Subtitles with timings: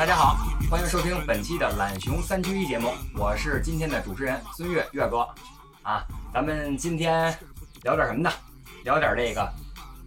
[0.00, 0.34] 大家好，
[0.70, 5.28] 欢迎收听本期的懒熊三缺一节目，我是今天的主持人孙越越哥
[5.82, 6.02] 啊。
[6.32, 7.38] 咱们今天
[7.82, 8.32] 聊点什么呢？
[8.82, 9.46] 聊点这个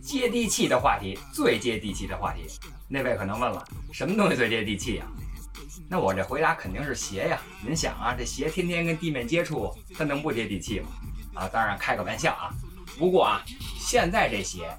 [0.02, 2.48] 接地气的话题，最接地气的话题。
[2.88, 5.06] 那位可能问了，什么东西最接地气呀、
[5.88, 7.40] 那我这回答肯定是鞋呀。
[7.64, 10.88] 您想啊，这鞋天天跟地面接触，它能不接地气吗？
[11.36, 12.50] 啊，当然开个玩笑啊。
[12.98, 13.44] 不过啊，
[13.78, 14.76] 现在这鞋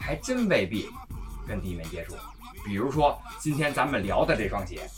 [0.00, 0.90] 还真未必
[1.46, 2.16] 跟地面接触。
[2.70, 4.88] 比如说今天咱们聊的这双鞋，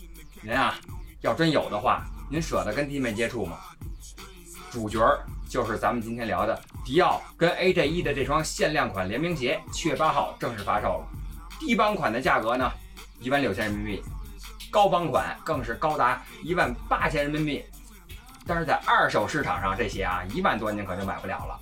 [0.43, 0.75] 您啊，
[1.23, 3.61] 要真有的话，您舍得跟弟妹接触吗？
[4.71, 11.07] 主角儿就是咱们今天聊的迪奥跟 AJ 一的这双限量款联名鞋，七月八号正式发售了。
[11.59, 12.71] 低帮款的价格呢，
[13.21, 14.03] 一万六千人民币，
[14.71, 17.65] 高帮款更是高达一万八千人民币。
[18.47, 21.59] 但是在二手市场上，这鞋啊，一万多您可就买不了了，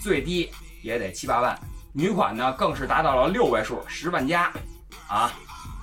[0.00, 0.48] 最低
[0.80, 1.58] 也得七八万。
[1.92, 4.52] 女款呢，更是达到了六位数，十万加。
[5.12, 5.30] 啊，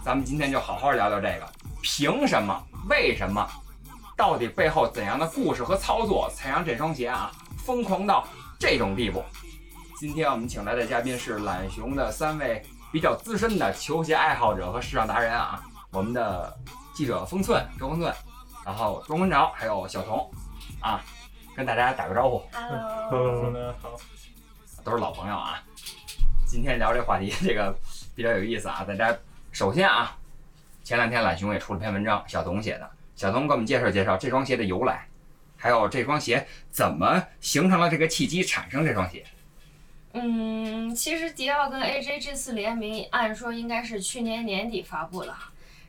[0.04, 1.48] 咱们今天就好好聊聊这个，
[1.84, 2.64] 凭什么？
[2.90, 3.48] 为什么？
[4.18, 9.24] 到底背后怎样的故事和操作，才让这双鞋啊疯狂到这种地步？
[10.00, 16.58] 今天我们请来的嘉宾是懒熊的三位比较资深的球鞋爱好者和时尚达人啊，我们的
[16.96, 18.12] 记者封寸周封寸，
[18.66, 20.28] 然后庄文潮还有小童
[20.82, 21.04] 啊，
[21.56, 23.92] 跟大家打个招呼，Hello，大家好。
[24.84, 25.62] 都是老朋友啊。
[26.48, 27.72] 今天聊这话题，这个
[28.20, 28.84] 比较有意思啊。
[28.86, 29.18] 大家
[29.54, 30.14] 首先啊，
[30.84, 32.92] 前两天懒熊也出了篇文章，小童写的。
[33.16, 35.08] 小童给我们介绍介绍这双鞋的由来，
[35.56, 39.26] 还有这双鞋怎么形成了这个契机，产生这双鞋。
[40.12, 45.38] 嗯，其实迪奥跟 AJ 这次联名，按说应该是去年年底发布了，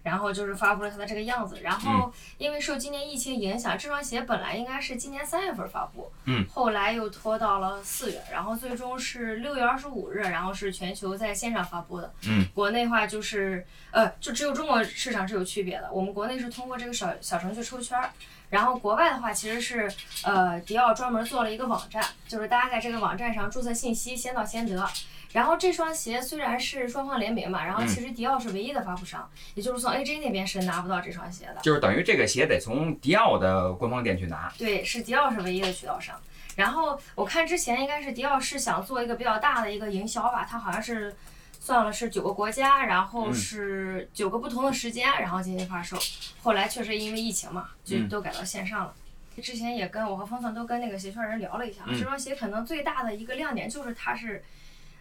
[0.03, 1.61] 然后就是发布了它的这个样子。
[1.63, 12.13] 然后因为受今年疫情影响，这双鞋本来应该是今年三月份发布，嗯，后来又拖到了四月，然后最终是六月二十五日，然后是全球在线上发布的。
[12.27, 18.11] 嗯，国内话就是呃，就只有中国市场是有区别的，我们国内是通过这个小小程序抽签儿。
[18.51, 19.89] 然后国外的话，其实是
[20.25, 24.85] 呃，迪奥专门做了一个网站，就是大家在这个网站上注册信息，先到先得。
[25.33, 31.61] 然后这双鞋虽然是双方联名嘛，然后其实迪奥是唯一的发布商，也就是从 AJ 那边是拿不到这双鞋的。
[31.63, 34.53] 就是等于这个鞋得从迪奥的官方店去拿。
[34.59, 36.21] 对，是迪奥是唯一的渠道商。
[36.57, 41.15] 然后我看之前应该是迪奥是想做一个比较大的一个营销吧，它好像是
[41.61, 45.97] 算了是九个国家，然后嗯是九个不同的时间，然后进行发售。
[46.43, 48.95] 后来确实因为疫情嘛，就嗯都改到线上了。
[49.41, 54.43] 之前也跟我和峰峰都跟那个鞋圈人聊了一下，嗯这双鞋可能最大的一个亮点就是它是，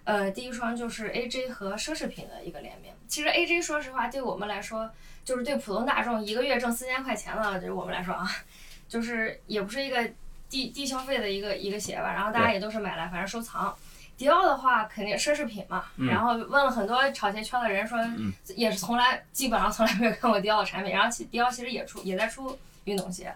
[0.09, 2.91] 呃，第一双就是 AJ 和奢侈品的一个联名。
[3.07, 4.89] 其实 AJ 说实话对我们来说，
[5.23, 8.27] 就是对普通大众一个月挣四千块钱了，对我们来说啊，
[8.87, 10.03] 就是也不是一个
[10.49, 12.11] 低低消费的一个一个鞋吧。
[12.11, 13.75] 然后大家也都是买来反正收藏。
[14.17, 20.91] 迪奥的话肯定奢侈品嘛，嗯然后问了很多炒鞋圈的人说，嗯也是从来基本上从来没有看过迪奥的产品。
[20.91, 23.31] 然后其迪奥其实也出也在出运动鞋，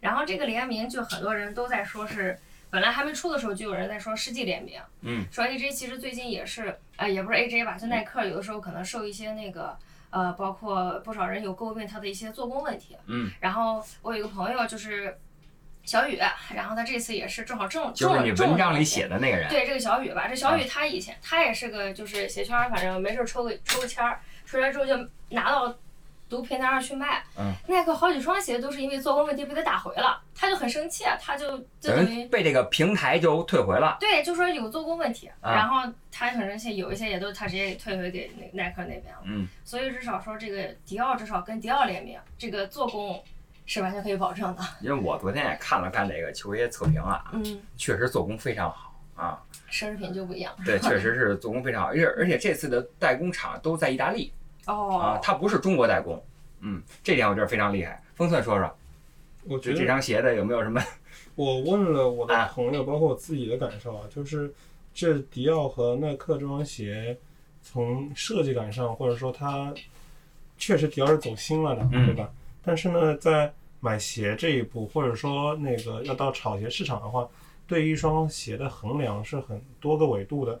[0.00, 2.36] 然后这个联名就很多人都在说是，
[2.76, 9.74] 本来还没出的时候就有人在说世纪联名，嗯，说 AJ 其实最近也是，呃，也不是 AJ 吧，就耐克有的时候可能受一些那个。
[10.10, 12.96] 呃，包括不少人有诟病它的一些做工问题。
[13.06, 15.18] 嗯，然后我有一个朋友就是
[15.84, 16.18] 小雨，
[16.54, 19.48] 然后他这次也是正好中中了就是你文章里写的那个人。
[19.48, 24.96] 对这个小雨吧，这小雨他以前他也是个就是鞋圈，反正没事儿抽个抽个签儿，出来之后就
[25.30, 25.76] 拿到
[26.28, 27.22] 毒平台上去卖。
[27.38, 33.96] 嗯，耐克好几双鞋都是因为做工问题被他打回了，他就很生气，他就就等等于于被这个平台就退回了。
[34.00, 39.20] 对，就说有做工问题，啊然后他很生气，有一些也都他直接给退回给那耐克那边了。
[39.24, 43.22] 嗯，所以至少说这个迪奥至少跟迪奥联名，这个做工
[43.64, 44.62] 是完全可以保证的。
[44.80, 49.42] 因为我昨天也看了看这个球鞋测评啊，嗯，确实做工非常好啊。
[49.70, 50.54] 奢侈品就不一样。
[50.64, 54.32] 对，确实是做工非常好，而且而且这次的代工厂都在意大利
[54.66, 56.22] 啊哦，，它不是中国代工。
[56.60, 58.02] 嗯，这点我觉得非常厉害。
[58.14, 58.70] 风寸说说，
[59.44, 60.82] 我觉得这双鞋的有没有什么？
[61.36, 64.52] 我问了我啊的朋友，包括我自己的感受啊，就是
[64.94, 67.16] 这迪奥和耐克这双鞋，
[67.62, 69.72] 从设计感上，或者说它
[70.58, 72.30] 确实迪奥是走心了的，嗯对吧？
[72.64, 77.28] 但是呢，在买鞋这一步，或者说那个要到炒鞋市场的话，
[77.68, 80.60] 对于一双鞋的衡量是很多个维度的。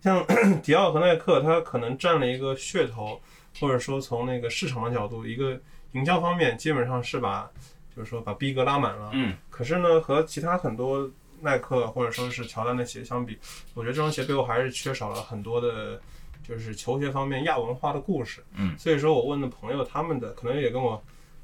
[0.00, 0.24] 像
[0.62, 3.20] 迪奥和耐克，它可能占了一个噱头，
[3.60, 5.60] 或者说从那个市场的角度，一个
[5.92, 7.50] 营销方面，基本上是把
[7.94, 9.10] 就是说把逼格拉满了。
[9.12, 11.10] 嗯可是呢，和其他很多
[11.40, 13.38] 耐克或者说是乔丹的鞋相比，
[13.74, 16.00] 我觉得这双鞋背后还是缺少了很多的，
[16.42, 18.42] 就是球鞋方面亚文化的故事。
[18.54, 21.02] 嗯，所以说我问的朋友，他们的可能也跟我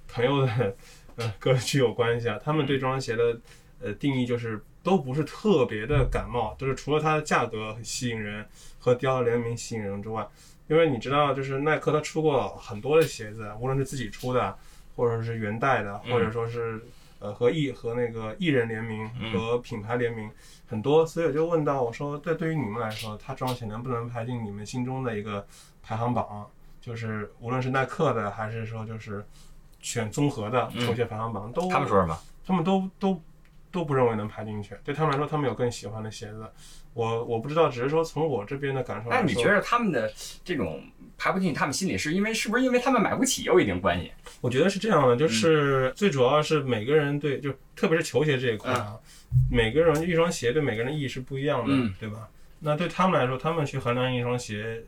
[0.08, 0.76] 朋友的
[1.16, 2.38] 呃 格局有关系啊。
[2.42, 3.38] 他们对这双鞋的
[3.80, 8.46] 呃定义就是都不是特别的感冒，就是除了它的价格很吸引人
[8.78, 10.26] 和迪奥的联名吸引人之外，
[10.68, 14.56] 因为你知道，就是耐克它出过很多的鞋子，无论是自己出的，
[14.94, 16.80] 或者是原代的，嗯或者说是
[17.18, 20.30] 呃和艺和那个艺人联名嗯和品牌联名
[20.66, 25.46] 很多，所以我就问到我说，这对于你们来说，它这双鞋能不能排进你们心中的一个
[25.82, 26.46] 排行榜？
[26.80, 29.24] 就是无论是耐克的，还是说就是
[29.80, 32.18] 选综合的球鞋排行榜，都他们说什么？
[32.46, 33.20] 他们都都
[33.70, 34.76] 都不认为能排进去。
[34.84, 36.46] 对他们来说，他们有更喜欢的鞋子。
[36.98, 40.12] 我我不知道，只是说从我这边的感受来说，那你觉得他们的
[40.44, 40.82] 这种
[41.16, 44.10] 排不进他们心里，是因为是不是因为他们买不起有一定关系？
[44.40, 48.96] 我觉得是这样的，嗯就是最主要是每个人对，就特别是球鞋这一块啊，
[49.48, 52.28] 每个人一双鞋对每个人的意义是不一样的，嗯对吧？
[52.58, 54.82] 那对他们来说，他们去衡量一双鞋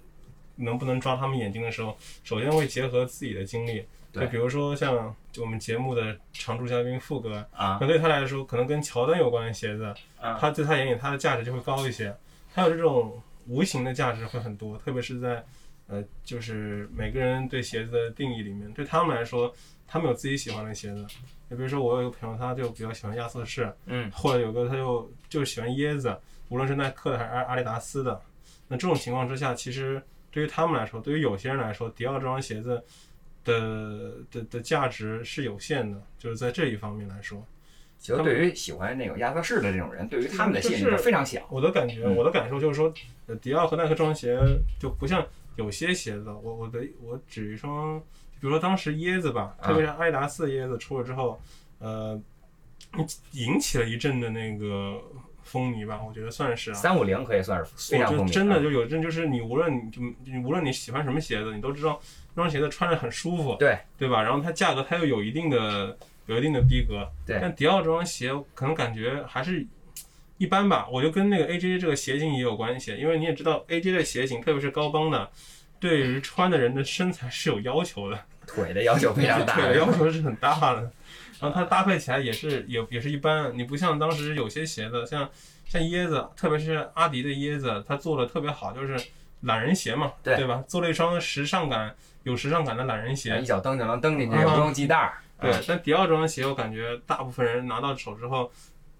[0.57, 3.85] 能不能抓他们眼睛的时候，首先会结合自己的经历。
[4.13, 12.15] 对就比如说像就我们节目的常驻嘉宾富哥，啊那对他来说，可能跟乔丹有关的鞋子，啊他在他眼里他的价值就会高一些。
[12.53, 15.45] 还有这种无形的价值会很多，特别是在
[15.87, 19.53] 呃，就是每个人对鞋子的定义里面，对他们来说，
[19.87, 21.07] 他们有自己喜欢的鞋子。
[21.49, 26.17] 就比如说我有一个朋友，他就比较喜欢亚瑟士，嗯或者有个他就就喜欢椰子，
[26.49, 28.21] 无论是耐克的还是阿阿迪达斯的。
[28.69, 32.81] 那这种情况之下，其实对于他们来说，对于有些人来说，迪奥这双鞋子
[33.51, 37.45] 的的的价值是有限的，就是在这一方面来说。
[37.99, 41.47] 其实对于喜欢那种亚瑟士的这种人，对于他们的吸引力是非常小。
[41.51, 42.91] 我的感觉，嗯我的感受就是说，
[43.27, 44.39] 呃，迪奥和耐克这双鞋
[44.79, 45.27] 就不像
[45.57, 51.39] 有些鞋子，我我的我指一双，比如说当时椰子吧，啊特别是阿迪达斯椰子出了之后，
[51.79, 52.19] 呃，
[53.33, 54.99] 引起了一阵的那个
[55.43, 56.75] 风靡吧，我觉得算是啊。
[56.75, 62.01] 三五零可以算是非常风靡，就真的啊就有阵，就是你无论你就你无论你喜欢什么鞋子，你都知道
[62.35, 64.23] 这双鞋子穿着很舒服，对对吧？
[64.23, 65.97] 然后它价格它又有一定的
[66.27, 69.67] 有一定的逼格，对但迪奥这双鞋可能感觉还是
[70.39, 75.29] 一般吧，我就跟那个 AJ 这个鞋型也有关系，因为你也知道 AJ 的鞋型，特别是高帮的，
[75.79, 79.65] 对于穿的人的身材是有要求的， 腿的要求非常大 腿。
[79.65, 80.91] 的要求是很大的。
[81.41, 85.29] 然后它搭配起来也是也也是一般，你不像当时有些鞋子，像
[85.67, 88.95] 像椰子，特别是阿迪的椰子，它做的特别好，就是
[89.41, 90.63] 懒人鞋嘛，对吧？
[90.69, 95.15] 做了一双时尚感有时尚感的懒人鞋一，脚蹬就能蹬进去，不用系带儿。
[95.41, 98.53] 对啊，但迪奥这双鞋，我感觉大部分人拿到手之后，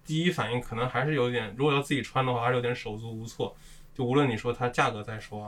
[0.03, 3.55] 第一反应可能还是有点，如果要自己穿的话，还是有点手足无措。
[3.93, 5.47] 就无论你说它价格再说啊，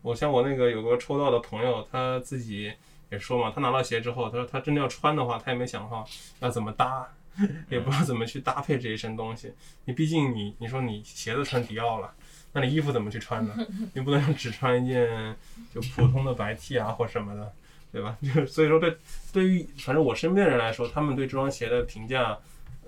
[0.00, 2.72] 我像我那个有个抽到的朋友，他自己
[3.10, 6.08] 也说嘛，他拿到鞋之后，他说他真的要穿的话，他也没想好
[6.38, 7.06] 要怎么搭，
[7.68, 9.52] 也不知道怎么去搭配这一身东西。
[9.84, 12.10] 你毕竟你你说你鞋子穿迪奥了。
[12.52, 13.54] 那你衣服怎么去穿呢？
[13.94, 15.36] 你不能只穿一件
[15.74, 17.52] 就普通的白 T 啊或什么的，
[17.92, 18.16] 对吧？
[18.22, 18.96] 就所以说对
[19.32, 22.36] 对于反正我身边的人来说，他们对这双鞋的评价，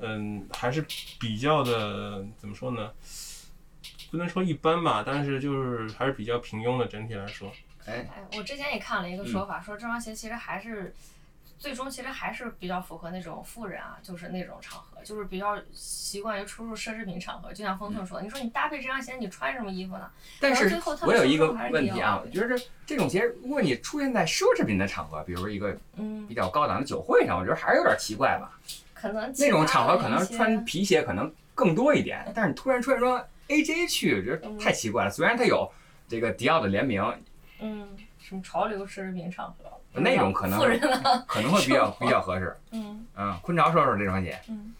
[0.00, 0.84] 嗯，还是
[1.20, 2.90] 比较的怎么说呢？
[4.10, 6.86] 不能说一般吧，但是就是还是比较平庸的。
[6.86, 7.50] 整体来说，
[7.86, 10.94] 哎，哎，我之前也看了一个说法，说这双鞋其实还是。
[11.62, 17.52] 最终其实还是比较符合那种富人啊，就是那种场合，就是比较习惯于出入奢侈品场合。
[17.52, 20.10] 就像峰峰说的，你说你搭配这双鞋，你穿什么衣服呢？
[20.40, 20.64] 但是
[21.06, 28.58] 我有一个问题啊，我觉得这种鞋，如果你出现在奢侈品的场合，比如一个嗯比，较高档的酒会上，我觉得还是有点奇怪吧。
[28.92, 35.10] 可能那种场合可能穿皮鞋可能更多一点，但是你突然穿一双 AJ 去，我觉得太奇怪了。
[35.10, 35.70] 虽然它有
[36.08, 37.00] 这个迪奥的联名，
[37.60, 37.88] 嗯
[38.32, 42.56] 什么潮流奢侈品场合那种可能富人啊，可能会比较 比较合适。
[42.70, 44.72] 嗯嗯，昆潮说说这双鞋，嗯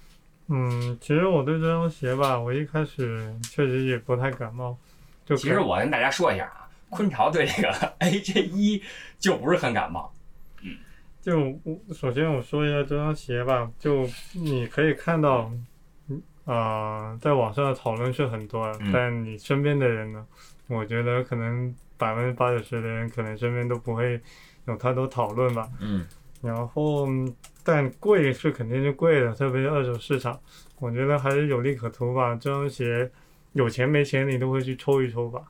[0.49, 4.75] 嗯，其实我对这双鞋吧，我一开始确实也不太感冒。
[5.27, 8.83] 就其实我跟大家说一下啊，昆潮对这个 AJ 一
[9.19, 10.11] 就不是很感冒。
[10.63, 10.71] 嗯
[11.21, 15.53] 就我首先我说一下这双鞋吧，就你可以看到，
[16.09, 20.27] 嗯啊、在网上的讨论是很多但你身边的人呢，
[20.69, 24.21] 我觉得可能百分之八九十的人可能身边都不会
[24.67, 25.69] 有太多讨论吧。
[25.81, 26.05] 嗯
[26.43, 27.33] 然后，嗯
[27.63, 30.37] 但贵是肯定是贵的，特别是二手市场，
[30.81, 32.35] 我觉得还是有利可图吧。
[32.35, 33.09] 这双鞋
[33.53, 35.41] 有钱没钱你都会去抽一抽吧。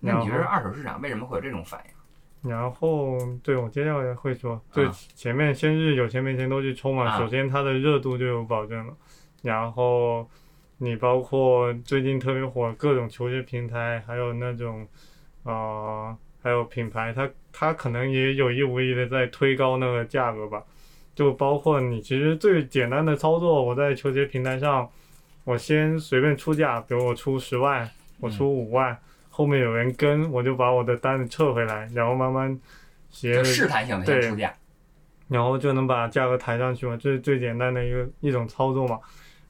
[0.00, 2.50] 那你觉得二手市场为什么会有这种反应？
[2.50, 8.94] 然后对我接下来会说，对啊前面先是有钱没钱都去抽嘛，啊首先它的热度就有保证了，
[9.42, 10.28] 然后
[10.76, 14.86] 你包括最近特别火各种球鞋平台，还有那种
[15.44, 20.62] 呃还有品牌，它它可能也有意无意的在推高那个价格吧，
[21.14, 24.88] 就包括你其实最简单的操作，我在球鞋平台上，
[25.44, 28.98] 我先随便出价，比如我出十万，我出五万。
[29.34, 32.60] 后面有人跟，我就把我的单子撤回来，然后慢慢
[33.08, 34.52] 鞋就试探性的先对出价。
[35.28, 39.00] 然后就能把价格抬上去嘛，这是最简单的一个一种操作嘛。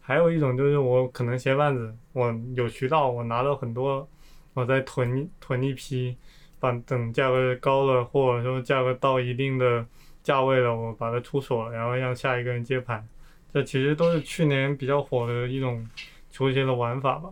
[0.00, 4.08] 还有一种就是我可能鞋贩子，我有渠道，我拿了很多，
[4.54, 6.16] 我再囤一囤一批，
[6.60, 9.84] 把等价格高了，或者说价格到一定的
[10.22, 13.06] 价位了，我把它出手了，然后让下一个人接盘。
[13.52, 15.88] 这其实都是去年比较火的一种
[16.30, 17.30] 球鞋的玩法吧。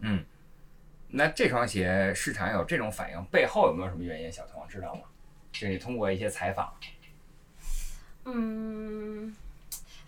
[0.00, 0.24] 嗯，
[1.08, 4.30] 那这双鞋市场有这种反应，背后有没有什么原因？
[4.30, 5.02] 小童知道吗？
[5.52, 6.72] 这你通过一些采访，
[8.24, 9.34] 嗯，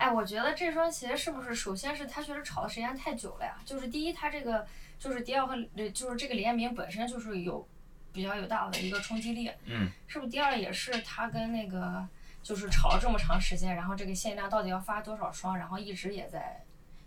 [0.02, 3.56] 哎，我觉得这双鞋是不是首先是它确实炒的时间太久了呀？
[3.64, 4.66] 就是第一，它这个
[4.98, 7.64] 就是迪奥和呃就是这个联名本身就是有
[8.12, 10.30] 比较有大的一个冲击力，嗯，是不是？
[10.32, 12.04] 第二也是它跟那个
[12.42, 16.60] 就是炒了这么长时间，然后这个限量到底要发多少双，然后一直也在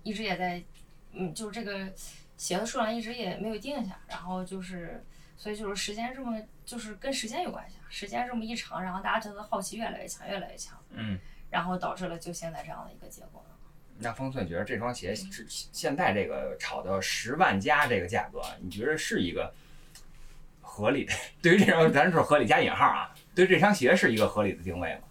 [0.03, 0.63] 一直也在，
[1.11, 1.91] 嗯，就是这个
[2.37, 5.03] 鞋的数量一直也没有定下，然后就是
[5.35, 10.79] 所以就是时间这么就是跟时间有关系啊，时间这么一长，然后大家对它的好奇越来越强，越来越强。
[10.91, 13.55] 嗯，然后导致了就现在这样的一个结果了。
[13.97, 19.53] 那方寸觉得这双鞋是现在这个炒到十万加这个价格，你觉得是一个
[20.61, 21.13] 合理的？
[21.41, 25.01] 对于这双，咱说合理加引号啊，对这双鞋是一个合理的定位吗？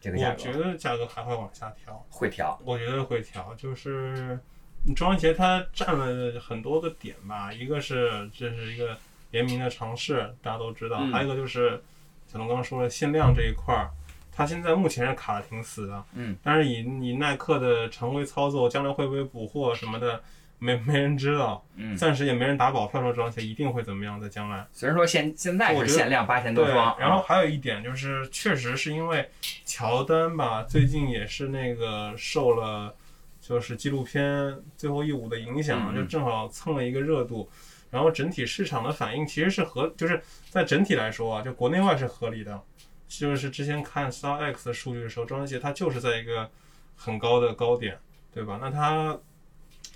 [0.00, 4.38] 这个价格我觉得价格还会往下调，会调，我觉得会调，就是
[4.84, 8.96] 你这双鞋它占了很多个点吧，一个是这是一个
[9.30, 11.82] 联名的尝试，大家都知道，嗯还有一个就是
[12.26, 13.90] 小龙刚刚说的限量这一块儿，
[14.36, 20.22] 它现在目前是卡的挺死的，嗯，但是以以耐克的常规操作，将来会不会补货什么的，
[20.58, 24.66] 没没人知道，嗯，暂时也没人打保票说这双鞋一定会怎么样，在将来。
[24.74, 29.26] 虽然说现现在是限量八千多对，双，然后还有一点就是，确实是因为
[29.64, 32.94] 乔丹吧，最近也是那个受了
[33.40, 34.22] 就是纪录片
[34.76, 37.48] 《最后一舞》的影响，就正好蹭了一个热度。
[37.88, 42.60] 然后整体市场的反应其实是合，就是在整体来说啊，就国内外是合理的。
[43.08, 46.50] 就是之前看 Star X 的数据的时候，这双鞋它就是在一个
[46.96, 47.98] 很高的高点，
[48.32, 48.58] 对吧？
[48.60, 49.18] 那它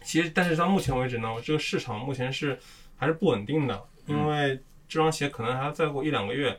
[0.03, 2.59] 其实，但是到目前为止呢，这个市场目前是
[2.97, 6.59] 还是不稳定的，因为这双鞋可能还要再过一两个月，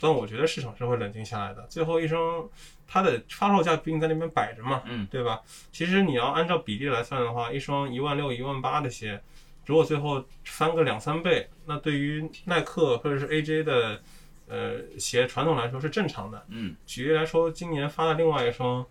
[0.00, 1.66] 但我觉得市场是会冷静下来的。
[1.68, 2.48] 最后一双
[2.86, 5.40] 它的发售价毕竟在那边摆着嘛，嗯，对吧？
[5.72, 9.20] 其实你要按照比例来算的话，一双一万六、一万八的鞋，
[9.64, 14.02] 如果最后翻个两三倍，那对于耐克或者是 AJ 的
[14.48, 16.44] 呃鞋传统来说是正常的。
[16.48, 18.84] 嗯，举例来说，今年发的另外一双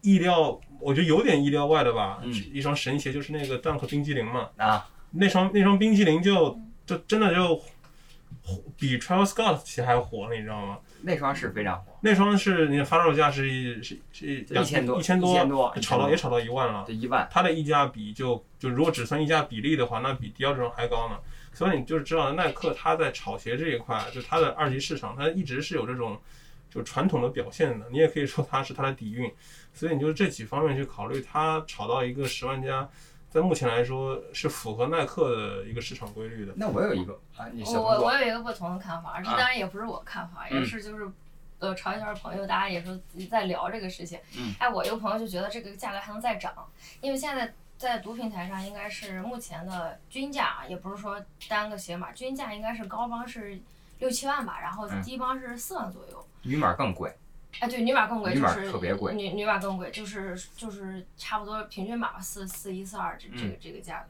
[0.00, 10.78] 意料，我觉得有点意料外的吧，嗯一双神鞋就是那个 Dunk 冰激凌嘛，啊，那双那双冰激凌就就真的就火比 Travis Scott 鞋还火，你知道吗？
[11.02, 16.84] 那双是非常火，那双是你的发售价是一是是一千多一千一千多炒到也炒到一万了。
[16.86, 21.18] 这一万，它的溢价比就就如果只算溢价比例的话，那比迪奥这双还高呢。
[21.52, 26.18] 所以你就是知道耐克它在炒鞋这一块，就它的二级市场，它一直是有这种
[26.70, 27.86] 就传统的表现的。
[27.90, 29.30] 你也可以说它是它的底蕴。
[29.74, 32.88] 所以你就这几方面去考虑，它炒到一个十万加，
[33.32, 36.52] 在目前来说是符合耐克的一个市场规律的。
[36.56, 41.10] 那我有一个啊，你小我我我有一个不同的看法，这啊当然也不是我看法，嗯也是就是。
[41.58, 44.18] 呃，朝一圈朋友，大家也是在聊这个事情。
[44.36, 46.52] 嗯哎，我一个朋友就觉得这个价格还能再涨，
[47.00, 53.56] 因为现在在毒品台上应该是目前的均价啊，也不是说单个鞋码，均价应该是高帮是
[54.00, 56.26] 六七万吧，然后嗯低帮是四万左右。
[56.42, 57.14] 女码更贵，
[57.60, 64.08] 哎，对，女码更贵，就是特别贵女女码更贵，就是就是差不多平均码吧，四四一四二这这个嗯这个价格。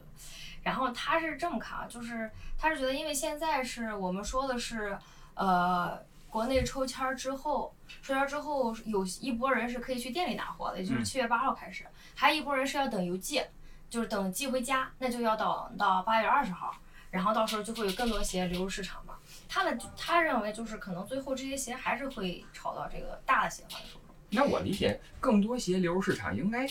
[0.63, 4.97] 然后他是这么看啊，就是他是觉得，因为现在是我们说的是，
[5.33, 11.85] 呃，国内抽签儿之后，抽签儿之后有一波人是可以去店里拿货的，也就是嗯七月八号开始，
[12.15, 13.43] 还有一波人是要等邮寄，
[13.89, 16.73] 就是等寄回家，那就要等到八月二十号，
[17.11, 19.12] 然后到时候就会有更多鞋流入市场嘛。
[19.47, 24.15] 他的他认为就是可能最后这些鞋还是会炒到这个大的鞋贩子手中。
[24.29, 26.67] 那我理解更多鞋流入市场应该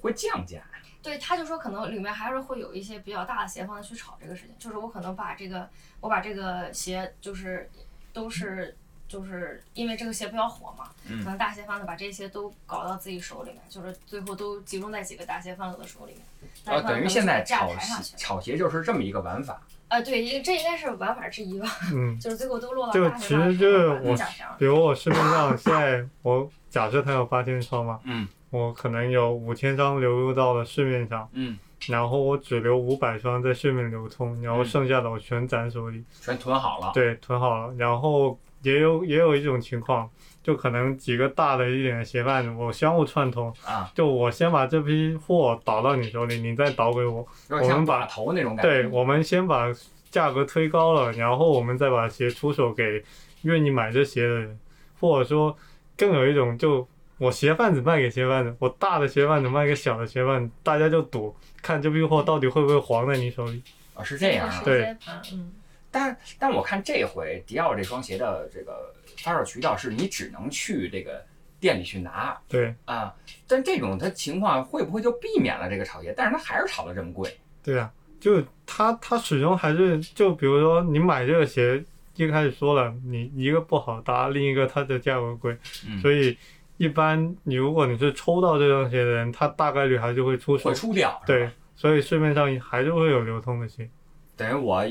[0.00, 0.62] 会降价，
[1.02, 5.68] 对，他就说可能里面还是会有一些比较大的鞋贩子去炒这个事情，就是我可能把这个
[6.00, 7.68] 我把这个鞋就是
[8.12, 8.76] 都是
[9.08, 16.22] 就是因为这个鞋比较火嘛，嗯可能大鞋贩子把这些都搞到自己手里面，就是最后都集中在几个大鞋贩子的手里面。
[16.64, 17.68] 但呃，是可能等于现在炒。
[17.76, 19.60] 鞋炒鞋就是这么一个玩法，
[19.92, 24.16] 啊，对，应这应该是玩法之一吧，嗯， 就是最后都落到就其实就是我。
[24.58, 31.58] 比如我市面上现在我假设它有八千双嘛，嗯我可能有五千张流入到了市面上，嗯，
[31.88, 36.90] 然后我只留五百双在市面流通，然后嗯剩下的我全攒手里，全囤好了。
[36.94, 37.74] 对，囤好了。
[37.76, 40.08] 然后也有也有一种情况，
[40.42, 48.82] 就可能几个大的一点的鞋贩子，我相互串通，啊，就我先把这批货倒到你手里，你再倒给我，我们把头那种感觉。
[48.82, 49.72] 对，我们先把
[50.10, 53.02] 价格推高了，然后我们再把鞋出手给
[53.42, 54.58] 愿意买这鞋的人，
[54.98, 55.56] 或者说
[55.96, 56.86] 更有一种就
[57.18, 63.62] 我鞋贩子卖给鞋贩子，我大的鞋贩子卖给小的鞋贩子，大家就赌看这批货到底会不会黄在你手里。
[63.94, 64.60] 啊，是这样啊。
[64.64, 64.80] 对。
[64.82, 64.96] 对，
[65.32, 65.52] 嗯，
[65.92, 71.24] 但但我看这回迪奥这双鞋的这个发售渠道是你只能去这个
[71.60, 73.14] 店里去拿对啊，
[73.46, 76.12] 但这种它情况会不会就避免了这个炒鞋？
[76.16, 77.32] 但是它还是炒的这么贵。
[77.62, 81.84] 对啊，就它它始终还是就比如说你买这个鞋。
[82.16, 85.56] 一开始说了，你一个不好搭，另一个它的价格贵，
[85.88, 86.36] 嗯所以
[86.76, 90.74] 一般你如果你是抽到这双鞋的人，他大概率还是会出手会。
[90.74, 93.88] 出掉，对，所以市面上还是会有流通的鞋。
[94.36, 94.84] 等于我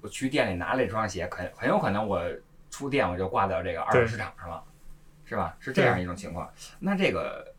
[0.00, 2.22] 我去店里拿了这双鞋，很很有可能我
[2.70, 4.62] 出店我就挂到这个二手市场上了，
[5.24, 5.56] 是吧？
[5.60, 6.50] 是这样一种情况。
[6.78, 7.52] 那这个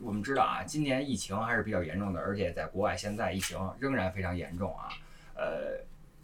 [0.00, 4.88] 我们知道啊，今年疫情还是比较严重的，而且在国外现在疫情仍然非常严重啊。
[5.34, 5.78] 呃，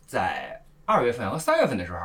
[0.07, 1.99] 在二月份和三月份的时候，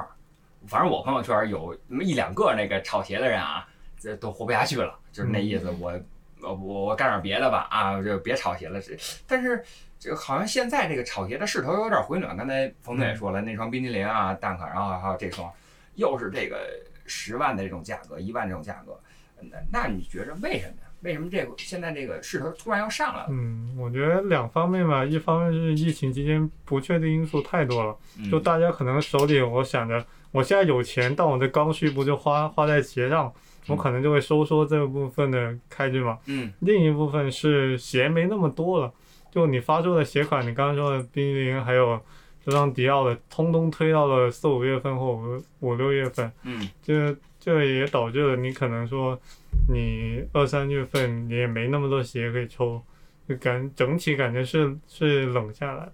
[0.68, 3.68] 反正我朋友圈有那么一两个那个炒鞋的人啊，
[3.98, 6.00] 这都活不下去了，就是那意思我。
[6.42, 8.80] 我我我干点别的吧啊，就别炒鞋了。
[9.26, 9.64] 但是
[10.00, 12.36] 这个好像现在这个炒鞋的势头有点回暖。
[12.36, 15.52] 刚才冯总也说了，那双冰激凌啊、蛋壳，然后还有这双，
[15.96, 16.58] 又是这个
[17.06, 19.00] 十万的这种价格，一万这种价格。
[19.40, 20.88] 那那你觉着为什么呀？
[21.02, 23.28] 为什么这个现在这个势头突然要上来了？
[23.30, 33.32] 嗯，我觉得两方面吧，一方面是疫情期间不确定因素太多了，嗯就大家可能手里我想着我现在有钱，但我的刚需不就花花在鞋上，
[33.68, 36.18] 我可能就会收缩这部分的开支嘛。
[36.26, 38.92] 嗯另一部分是鞋没那么多了，
[39.36, 42.02] 就你发售的鞋款，你刚刚说的冰激凌还有
[42.46, 46.70] 这双迪奥的，通通推到了四五月份或五五六月份，嗯。
[46.82, 49.20] 这这也导致了你可能说
[49.68, 52.82] 你二三月份你也没那么多鞋可以抽，
[53.28, 55.92] 就感整体感觉是是冷下来了。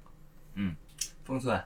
[1.23, 1.59] 封村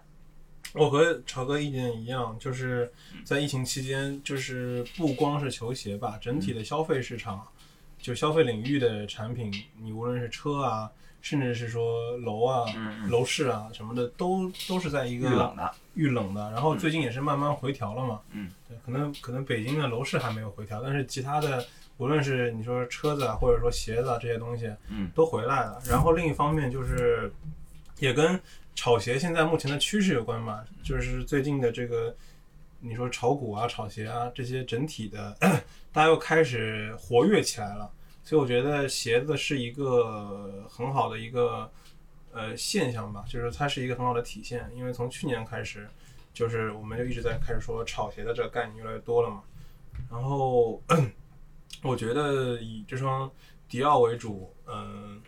[0.74, 2.90] 我和朝哥意见一样，就是
[3.26, 7.46] 在疫情期间，就是不光是球鞋吧，整体的消费市场，
[7.98, 10.90] 就消费领域的产品，你无论是车啊，
[11.26, 16.52] 甚至是说楼啊、嗯楼市啊什么的，都都是在一遇个冷的，遇冷的。
[16.52, 18.22] 然后最近也是慢慢回调了嘛。
[18.30, 21.66] 嗯，对，可能可能北京的楼市还没有回调，但是其他的，
[21.98, 25.82] 无论是你说车子啊，或者说鞋子啊这些东西，嗯，都回来了。
[25.88, 27.34] 然后另一方面就是，
[27.98, 28.40] 也跟
[28.76, 32.16] 炒鞋现在目前的趋势有关嘛，就是最近的这个，
[32.80, 35.36] 你说炒股啊、炒鞋啊这些整体的，
[35.92, 37.90] 大家又开始活跃起来了。
[38.26, 41.72] 所以我觉得鞋子是一个很好的一个
[42.34, 44.68] 呃现象吧，就是它是一个很好的体现。
[44.76, 45.88] 因为从去年开始，
[46.34, 49.44] 就是我们就一直在开始说炒鞋的这个概念越来越多了嘛。
[50.10, 50.82] 然后
[51.84, 53.32] 我觉得以这双
[53.70, 55.22] 迪奥为主，嗯、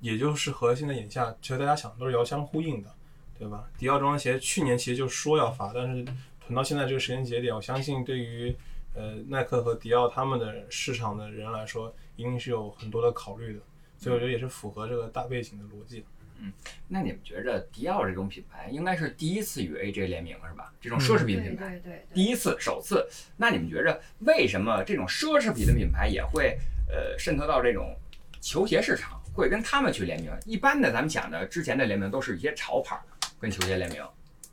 [0.00, 2.88] 也就是和现在眼下其实大家想的都是遥相呼应的，
[3.36, 3.68] 对吧？
[3.76, 6.04] 迪奥这双鞋去年其实就说要发，但是
[6.40, 8.56] 囤到现在这个时间节点，我相信对于
[8.94, 13.60] 呃耐克和迪奥他们的市场的人来说，一定是有很多的考虑的，
[13.96, 16.04] 所以我觉得也是符合这个大背景的逻辑。
[16.40, 16.52] 嗯
[16.86, 20.72] 那你们觉着迪奥这种品牌应该是第一次与 AJ 联名是吧？
[20.80, 21.70] 这种奢侈品品牌。
[21.70, 23.04] 对对对，第一次、首次，
[23.36, 26.56] 那你们觉着为什么这种奢侈品的品牌也会
[26.88, 27.92] 呃渗透到这种
[28.40, 30.30] 球鞋市场，会跟他们去联名？
[30.46, 33.02] 一般的咱们想的之前的联名都是一些潮牌儿
[33.40, 34.00] 跟球鞋联名，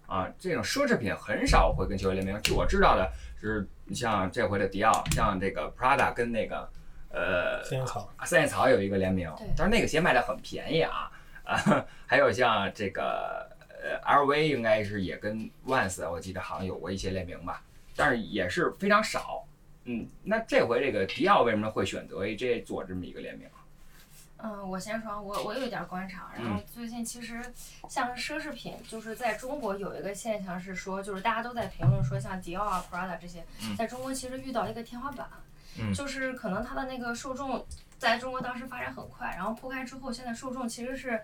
[0.08, 2.40] 啊，这种奢侈品很少会跟球鞋联名。
[2.44, 6.70] 据我知道的是，像这回的迪奥，像这个 Prada 跟那个
[7.10, 11.12] 呃三叶草，三叶草有一个联名，但是那个鞋卖的很便宜啊
[11.44, 17.62] 啊，还有像这个呃 LV 应该是也跟 Vans 我记得好像有过一些联名吧，
[17.96, 19.44] 但是也是非常少。
[19.86, 23.48] 嗯，那这回这个迪奥为什么会选择 AJ 做这么一个联名？
[24.46, 27.42] 嗯，我先说，我我有一点观察，然后最近其实
[27.90, 33.44] 像奢侈品，就是在中国有一个现象是说，就是大家都在评论说，像迪奥啊、Prada 这些，
[33.76, 35.28] 在中国其实遇到一个天花板，
[35.80, 35.92] 嗯。
[35.96, 37.66] 就是可能它的那个受众
[37.98, 41.20] 在中国当时发展很快，然后铺开之后，现在受众其实是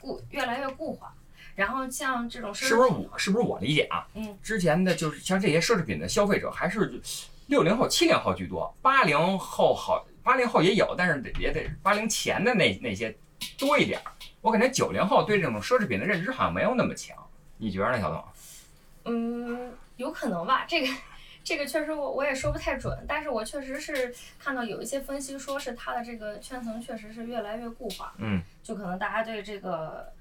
[0.00, 1.12] 固越来越固化，
[1.56, 4.06] 然后像这种奢是不是，我是不是我理解啊？
[4.14, 7.00] 嗯，之前的就是像这些奢侈品的消费者还是
[7.46, 13.16] 六零后、七零后居多，八零后好，八零后也有，但是得也得八零前的那那些
[13.58, 14.12] 多一点儿。
[14.40, 17.16] 我感觉九零后对这种奢侈品的认知好像没有那么强。
[17.58, 18.24] 你觉得呢，小董？
[19.12, 20.92] 嗯，有可能吧，这个。
[21.42, 30.12] 这个确实我我也说不太准，但是我确实是看到有一些分析说是它的这个圈层确实是越来越固化，嗯，就可能大家对这个，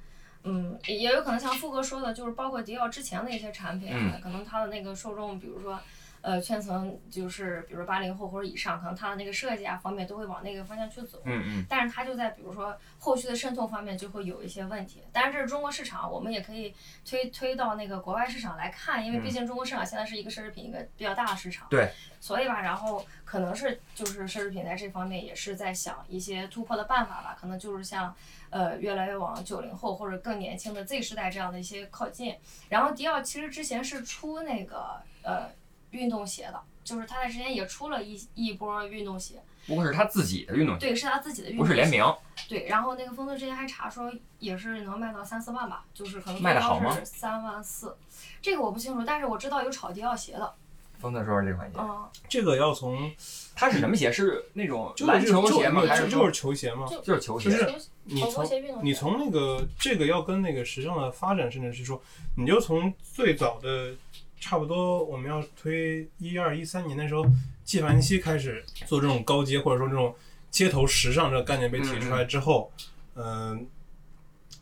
[0.43, 5.77] 嗯，也也有可能像富哥说的，就是包括迪奥之前的一些产品可能它的那个受众，比如说。
[6.21, 11.21] 呃，圈层就是比如八零后或者以上，可能它的那个设计啊方面都会往那个方向去走。
[11.25, 15.03] 嗯嗯但是它就在比如说后续的渗透方面就会有一些问题。
[15.13, 16.73] 当然这是中国市场，我们也可以
[17.05, 21.67] 推推到那个国外市场来看，因为毕竟中国市场现在是一个奢侈品一个比较大的市场。
[21.69, 21.89] 对。
[22.21, 28.13] 所以吧，然后可能是就是奢侈品在这方面也是在想一些突破的办法吧，可能就是像
[28.49, 32.35] 呃越来越往九零后或者更年轻的 Z 时代这样的一些靠近。
[32.67, 35.49] 然后迪奥其实之前是出那个呃
[35.91, 39.41] 运动鞋的，就是他在之前也出了一一波运动鞋。
[39.67, 42.03] 不过是他自己的运动鞋，对，是他自己的运动鞋，不是联名。
[42.47, 47.95] 对，然后那个风子之前还查说也是能卖到三四万吧，就是可能卖的好吗是三万四，
[48.41, 50.51] 这个我不清楚，但是我知道有炒迪奥鞋的，
[50.97, 53.11] 风特说这款鞋，嗯，这个要从
[53.53, 54.11] 它是什么鞋？
[54.11, 55.83] 是那种篮球鞋吗？
[55.87, 56.87] 还是就就是球鞋吗？
[56.89, 57.51] 就就是球鞋？
[57.51, 62.01] 就是你从鞋运动鞋你从那个这个要跟那个时尚的发展，甚至是说，
[62.35, 63.93] 你就从最早的
[64.39, 67.25] 差不多我们要推一二一三年的时候，
[67.63, 70.15] 纪梵希开始做这种高阶或者说这种
[70.49, 72.71] 街头时尚这个概念被提出来之后，
[73.15, 73.67] 嗯、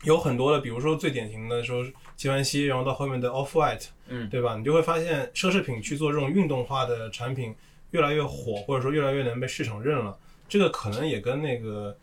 [0.02, 1.86] 有很多的，比如说最典型的说
[2.16, 4.56] 纪梵希，然后到后面的 Off White，嗯对吧？
[4.56, 7.54] 你就会发现奢侈品去做这种运动化的产品
[7.92, 10.18] 越来越火，或者说越来越能被市场认了。
[10.48, 11.96] 这个可能也跟那个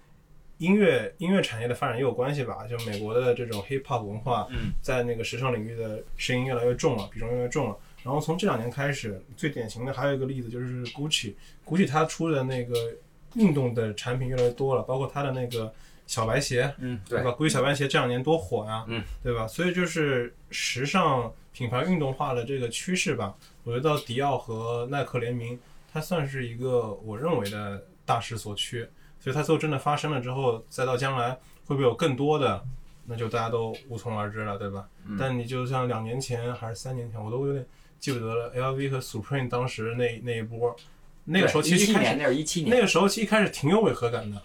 [0.57, 2.65] 音乐音乐产业的发展也有关系吧。
[2.67, 7.77] 就美国的这种 hip hop 文化，嗯，在那个时尚领域的声音越来越重了，比重越来越重了。
[8.03, 12.93] 然后从这两年开始，最典型的还有一个例子就是 Gucci，Gucci 它出的那个
[13.33, 15.73] 运动的产品越来越多了，包括它的那个
[16.05, 19.47] 小白鞋，嗯，对，对吧？Gucci 小白鞋这两年多火呀，嗯，对吧？
[19.47, 25.59] 所以就是时尚品牌运动化的这个趋势吧，我觉得到迪奥和耐克联名，
[25.91, 28.87] 它算是一个我认为的大势所趋。
[29.25, 31.31] 所以它最后真的发生了之后，再到将来
[31.65, 32.63] 会不会有更多的，
[33.07, 34.87] 那就大家都无从而知了，对吧？
[35.07, 37.65] 嗯但你就像两年前还是三年前，我都有点
[37.97, 40.75] 记不得了，LV 和 Supreme 当时那那一波，
[41.23, 44.39] 那个时候其实一开始那是一七年，那个时候其实一开始挺有违和感的。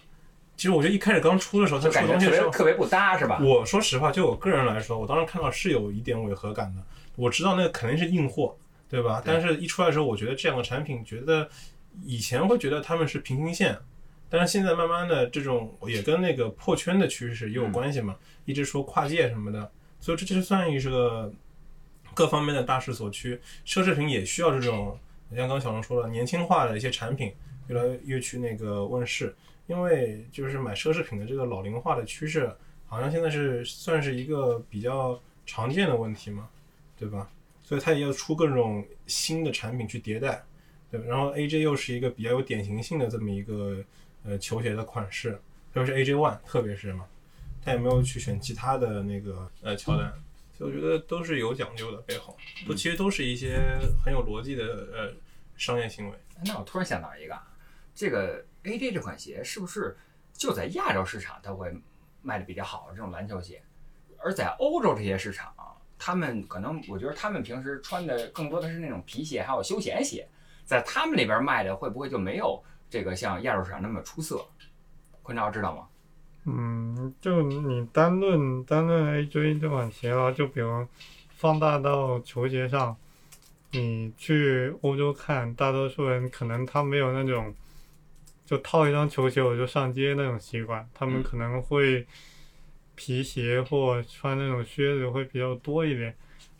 [0.57, 3.39] 其实我觉得一开始刚出的时候，它出东西的时候，别特别不搭，是吧？
[3.39, 6.81] 我说实话，就我个人来说，我当时看到是有一点违和感的。
[7.15, 8.55] 我知道那个肯定是硬货，
[8.89, 9.21] 对吧？
[9.23, 11.47] 对但是一出来的时候，我觉得这两个产品，觉得
[12.03, 13.75] 以前会觉得他们是平行线，
[14.31, 21.31] 但是现在慢慢的这种也跟那个破圈的趋势也有关系嘛，一直说跨界什么的，所以这就算是个
[22.13, 23.39] 各方面的大势所趋。
[23.65, 24.97] 奢侈品也需要这种，
[25.29, 27.33] 像刚刚小龙说了，年轻化的一些产品
[27.67, 29.35] 越来越去那个问世。
[29.67, 32.51] 因为就是买奢侈品的这个老龄化的趋势，
[32.87, 36.49] 好像现在是算是一个比较常见的问题嘛，
[36.97, 37.29] 对吧？
[37.63, 40.43] 所以它也要出各种新的产品去迭代，
[40.89, 41.05] 对吧。
[41.07, 43.77] 然后 AJ 又是一个比较有典型性的这么一个
[44.23, 45.39] 呃球鞋的款式，
[45.73, 47.05] 特别是 AJ One，特别是嘛，
[47.63, 50.13] 他也没有去选其他的那个呃乔丹，
[50.57, 52.35] 所以我觉得都是有讲究的背后，
[52.67, 53.59] 都其实都是一些
[54.03, 55.13] 很有逻辑的呃
[55.55, 56.17] 商业行为。
[56.45, 57.39] 那我突然想到一个，
[57.93, 59.97] 这个 AJ 这款鞋是不是
[60.33, 61.71] 就在亚洲市场它会
[62.21, 62.89] 卖的比较好？
[62.91, 63.61] 这种篮球鞋，
[64.17, 65.53] 而在欧洲这些市场，
[65.97, 70.27] 他们可能我觉得他们平时穿的更多的是那种皮鞋，还有休闲鞋，
[70.65, 74.45] 在他们那边卖的会不会就没有这个像亚洲市场那么出色？
[75.23, 75.87] 坤超知道吗？
[76.45, 80.85] 嗯，就你单论单论 AJ 这款鞋啊，就比如
[81.29, 82.97] 放大到球鞋上，
[83.71, 87.53] 你去欧洲看，大多数人可能他没有那种
[88.45, 92.05] 就套一双球鞋我就上街那种习惯，他们嗯可能会
[92.95, 96.13] 皮鞋或穿那种靴子会比较多一点。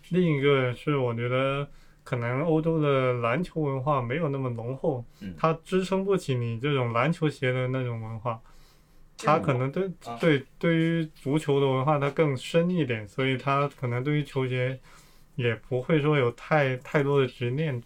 [0.09, 1.67] 另一个是我觉得
[2.03, 8.41] 可能欧洲的篮球文化没有那么浓厚，嗯它支撑不起你这种篮球鞋的那种文化。
[9.23, 14.79] 它可能对啊对对于足球的文化它更深一点，所以它可能对于球鞋
[15.35, 17.79] 也不会说有太太多的执念。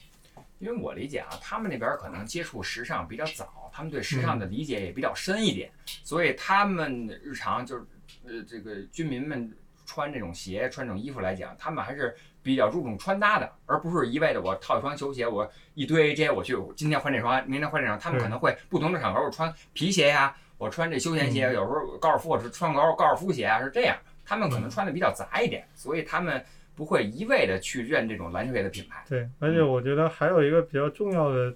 [0.59, 7.85] 因为我理解啊，他们那边可能接触时尚比较早，他们对时尚的理解也比较深一点，所以他们日常就是
[8.23, 9.51] 呃这个军民们
[9.85, 21.55] 穿这种鞋、穿这种衣服来讲，他们还是比较注重穿搭的，而不是一味的我套一双球鞋，我一堆 AJ 我去，今天换这双，明天换这双，他们可能会不同的场合我穿皮鞋呀、我穿这休闲鞋，嗯。
[21.55, 26.39] 有时候高尔夫我是穿高高尔夫鞋啊，是这样，他们可能穿的比较杂一点，所以他们
[26.75, 29.03] 不会一味的去认这种篮球鞋的品牌。
[29.09, 31.51] 对，而且我觉得还有一个比较重要的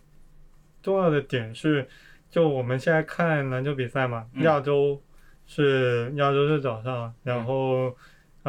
[0.82, 1.88] 重要的点是，
[2.32, 4.42] 就我们现在看篮球比赛嘛，嗯。
[4.42, 5.00] 亚洲
[5.46, 7.96] 是亚洲是早上，然后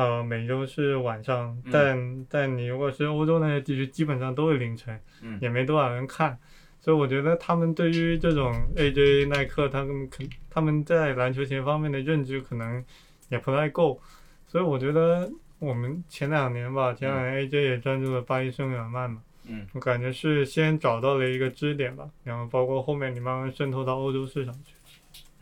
[0.00, 1.70] 呃，美洲是晚上，嗯。
[1.70, 5.38] 但但你如果是欧洲那些地区，基本上都是凌晨，嗯。
[5.42, 6.38] 也没多少人看，
[6.80, 12.82] 所以我觉得他们对于这种 AJ 耐克，他们可他们在篮球鞋方面的认知可能
[13.28, 14.00] 也不太够，
[14.46, 24.74] 所以我觉得我们前两年吧，前两年 AJ 也专注了巴黎圣日耳曼嘛，嗯，我感觉是先找到了一个支点吧，然后包括后面你慢慢渗透到欧洲市场去。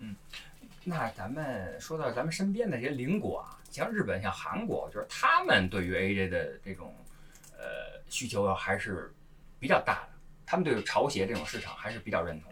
[0.01, 0.17] 嗯。
[0.85, 6.95] 那咱们说到咱们身边的这些邻国啊，像日本、像韩国，就是他们对于 AJ 的这种
[7.53, 9.13] 呃需求还是
[9.59, 10.09] 比较大的，
[10.47, 12.51] 他们对于潮鞋这种市场还是比较认同，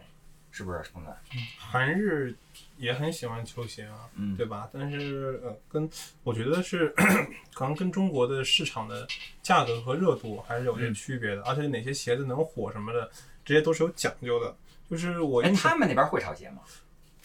[0.51, 1.13] 是不是，彭总？
[1.57, 2.35] 韩日
[2.77, 4.69] 也很喜欢球鞋啊，嗯对吧？
[4.73, 5.89] 但是呃，跟
[6.23, 6.89] 我觉得是
[7.53, 9.07] 可能跟中国的市场的
[9.41, 13.09] 价格和热度还是有些嗯区别的，而且哪些鞋子能火什么的，
[13.43, 14.55] 这些都是有讲究的。
[14.89, 16.61] 就是我哎，他们那边会潮鞋吗？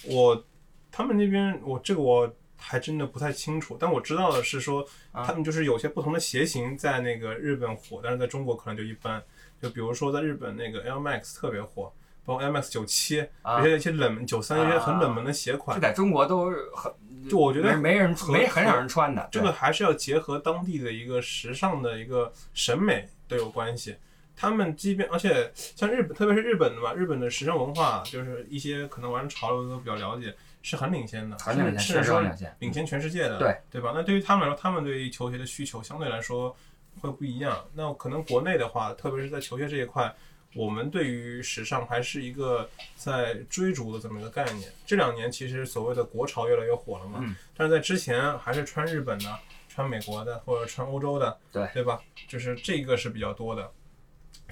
[0.04, 0.44] 我
[0.90, 2.26] 他们那边我这个我
[2.62, 9.22] 还真的不太清楚，但我知道的是说，啊他们就是有些不同的鞋型在那个日本火，但是在中国可能就一般。
[9.60, 11.92] 就比如说在日本那个 Air Max 特别火，
[12.24, 16.92] 包括 Air Max 九七，啊有些一些冷门九三一些很冷门的鞋款就，在中国都很，
[17.28, 19.28] 就我觉得没没人和没很少人穿的。
[19.30, 23.96] 这个还是要结合当地的一个时尚的一个审美都有关系。
[24.34, 32.56] 他们即便而且像日本，特别是日本的吧，日本的时尚文化就是一些可能玩潮流都比较了解，是很领先的，很领先，确甚至说实领先。
[32.60, 33.92] 领先全世界的，对对吧？
[33.94, 36.56] 那对于他们来说，他们对于球鞋的需求相对来说
[37.00, 37.64] 会不一样。
[37.74, 40.14] 那可能国内的话，特别是在球鞋这一块，
[40.54, 44.70] 我们对于时尚还是一个在追逐的这么一个概念。
[44.86, 52.00] 这两年其实所谓的国潮越来越火了嘛，嗯但是在之前还是穿日本的、穿美国的或者穿欧洲的，对对吧？
[52.28, 53.70] 就是这个是比较多的。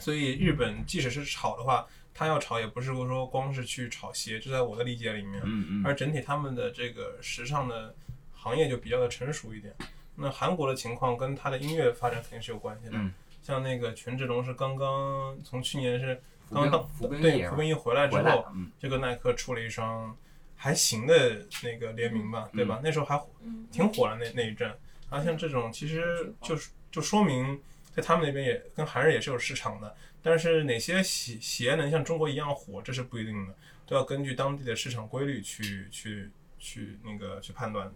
[0.01, 5.41] 所以日本即使是炒的话，他要炒也不是说光是去炒鞋，这在我的理解里面。
[5.45, 7.95] 嗯嗯而整体他们的这个时尚的
[8.33, 9.75] 行业就比较的成熟一点。
[10.17, 12.93] 那韩国的情况跟他的音乐发展肯定是有关系的。
[12.95, 16.21] 嗯像那个权志龙是刚刚从去年是
[16.53, 20.15] 刚兵当服兵役是吧对服兵役回来之后回来了，，嗯这个耐克出了一双
[20.55, 22.81] 还行的那个联名吧，对吧？
[22.85, 24.69] 那时候还嗯挺火的那那一阵。
[25.11, 27.59] 然后像这种其实就是就说明
[27.93, 33.55] 在他们那边也跟韩日也是有市场的，但是哪些鞋鞋能像中国一样火，这是不一定的，
[33.87, 37.95] 都要根据当地的市场规律去去去那个去判断的。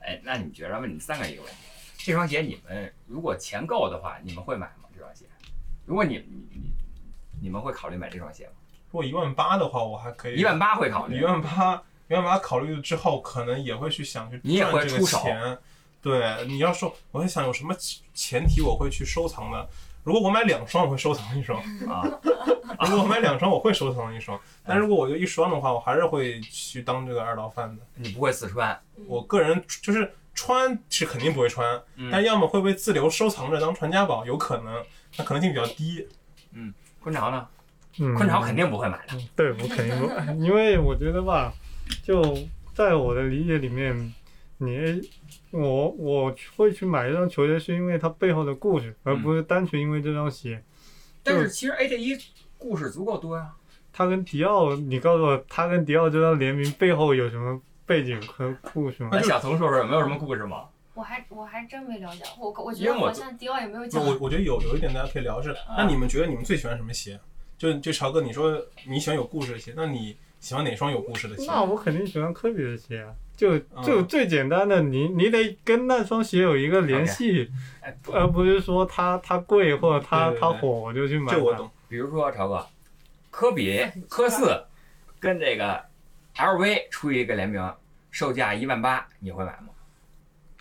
[0.00, 1.58] 哎，那你觉得问你们三个一个问题：
[1.98, 4.88] 这双鞋你们如果钱够的话，你们会买吗？
[4.94, 5.24] 这双鞋？
[5.84, 6.72] 如果你你你
[7.42, 8.52] 你们会考虑买这双鞋吗？
[8.90, 11.24] 如果一万八的话，我还可以一万八会考虑一。
[11.24, 15.58] 万八，一万八考虑了之后，可能也会去想去你也赚这个会出手钱。
[16.02, 17.74] 对，你要说，我在想有什么
[18.12, 19.68] 前提我会去收藏的。
[20.04, 22.02] 如果我买两双，我会收藏一双； 啊，
[22.88, 24.38] 如果我买两双，我会收藏一双。
[24.66, 27.82] 但如果我就一双的话，我还是会去当这个二道贩子。
[27.94, 34.84] 你不会四川，我个人就是穿是肯定不会穿，嗯但要么会被自留收藏着当传家宝，有可能，
[35.16, 36.04] 那可能性比较低。
[36.50, 37.46] 嗯昆潮呢？
[37.98, 39.14] 嗯，昆潮肯定不会买的。
[39.36, 41.52] 对，我肯定不，因为我觉得吧，
[42.02, 42.36] 就
[42.74, 44.12] 在我的理解里面，
[44.58, 45.00] 你
[45.50, 50.62] 我我会去买这双球鞋，是因为它背后的故事，而不是单纯因为这双鞋。
[51.22, 52.16] 但是其实 AJ 一
[52.58, 53.52] 故事足够多呀。
[53.92, 59.10] 它跟迪奥，你告诉我，它跟迪奥这张联名背后有什么背景和故事吗？
[59.12, 60.64] 那小童说说有没有什么故事吗？
[60.94, 64.04] 我还我还真没了解，我我觉得好像迪奥也没有那讲。
[64.04, 67.18] 我我觉得有有一点大家可以聊是，那你们觉得你们最喜欢什么鞋？
[67.58, 71.46] 就就朝哥，你说你喜欢有故事的鞋，那你喜欢哪双有故事的鞋？
[71.46, 81.38] 那我肯定喜欢科比的鞋啊，就嗯就最简单的，你你得跟那双鞋有一个联系，哎，而不是说它它贵或者它它火我就去买它。
[81.38, 81.70] 这我懂。
[81.88, 82.66] 比如说超哥，
[83.30, 84.64] 科比、科四
[85.18, 85.82] 跟这个
[86.36, 87.72] LV 出一个联名，
[88.10, 89.68] 售价一万八，你会买吗？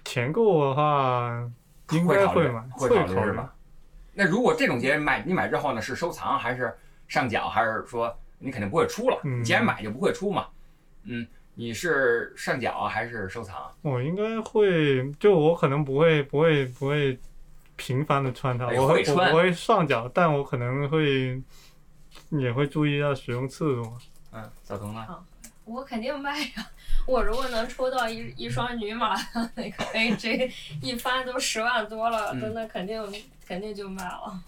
[0.04, 1.50] 钱够的话，
[1.92, 3.54] 应该考虑买，会考虑是吧？？
[4.14, 6.76] 那如果这种鞋买你买之后呢，是收藏还是
[7.08, 9.18] 上脚，还是说你肯定不会出了？
[9.24, 10.48] 嗯你既然买就不会出嘛。
[11.04, 13.72] 嗯，你是上脚啊还是收藏？
[13.82, 17.18] 我应该会，就我可能不会不会不会
[17.76, 21.42] 频繁的穿它，哎我会我不会上脚，但我可能会
[22.30, 23.94] 也会注意一下使用次数。
[24.32, 25.06] 嗯，小童呢？
[25.66, 26.70] 我肯定卖呀！
[27.06, 33.02] 我如果能抽到一一双女码的那个 AJ，一翻都十万多了，嗯真的肯定
[33.48, 34.40] 肯定就卖了。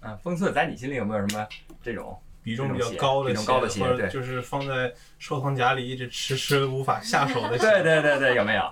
[0.00, 1.46] 嗯，封寸在你心里有没有什么
[1.82, 2.16] 这种？
[2.44, 7.64] 比重比较高的比重高的鞋对或者就是放在收藏夹里一直迟迟无法下手的 鞋。
[7.64, 8.70] 对对对对，有没有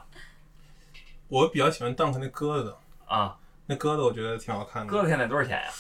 [1.29, 3.35] 我比较喜欢 Dunk 那鸽子，啊？
[3.67, 4.91] 那鸽子我觉得挺好看的。
[4.93, 5.71] 鸽子现在多少钱呀？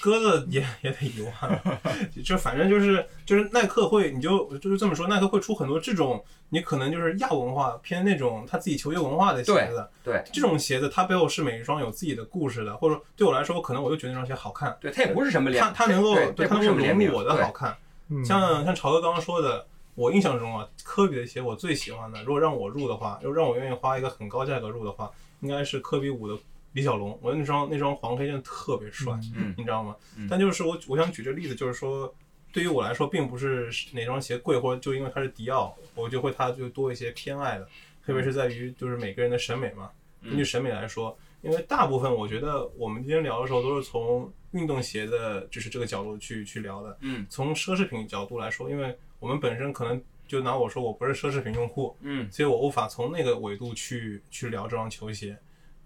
[0.00, 1.80] 鸽子也也得一万，
[2.24, 17.76] 就反正就是就是耐克会，你就就是这么说，耐克会出很多这种你可能就是亚文化偏那种他自己球鞋文化的鞋子，对这种鞋子它背后是每一双有自己的故事的，或者说对我来说，可能我就觉得那双鞋好看，对，它也不是什么联，它它能够对，它能够融入我的好看。
[18.08, 25.10] 嗯，像像潮哥刚刚说的，我印象中啊，科比的鞋我最喜欢的，如果让我入的话，又让我愿意花一个很高价格入的话，
[25.40, 26.36] 应该是科比五的
[26.72, 27.18] 李小龙。
[27.22, 29.96] 我那双那双黄黑真的特别帅，嗯你知道吗？
[30.16, 32.12] 嗯但就是我我想举这个例子，就是说。
[32.52, 37.68] 对于我来说，并不是哪双鞋贵，或者就因为它是迪奥，我就会它就多一些偏爱的，
[38.04, 39.88] 特别是在于就是每个人的审美嘛。
[40.20, 46.98] 根据审美来说，因为大部分我觉得我们今天聊的时候都是从运动鞋的，就是这个角度去去聊的。
[47.02, 55.38] 嗯从奢侈品角度来说，因为我们本身可能就拿我说，我不是奢侈品用户，嗯所以我无法从那个维度去去聊这双球鞋，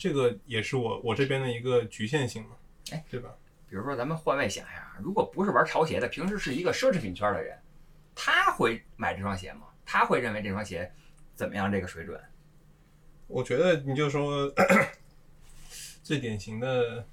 [0.05, 2.51] 这个也是我我这边的一个局限性嘛，
[2.93, 3.35] 哎，对吧？
[3.67, 7.59] 比如说咱们换位想一下，如果不是玩潮鞋的，平时是一个奢侈品圈的人，
[8.15, 9.63] 他会买这双鞋吗？
[9.87, 10.93] 他会认为这双鞋
[11.35, 11.73] 怎么样？
[11.73, 12.21] 这个水准？
[13.29, 14.53] 我觉得你就说
[16.05, 17.09] 最典型的，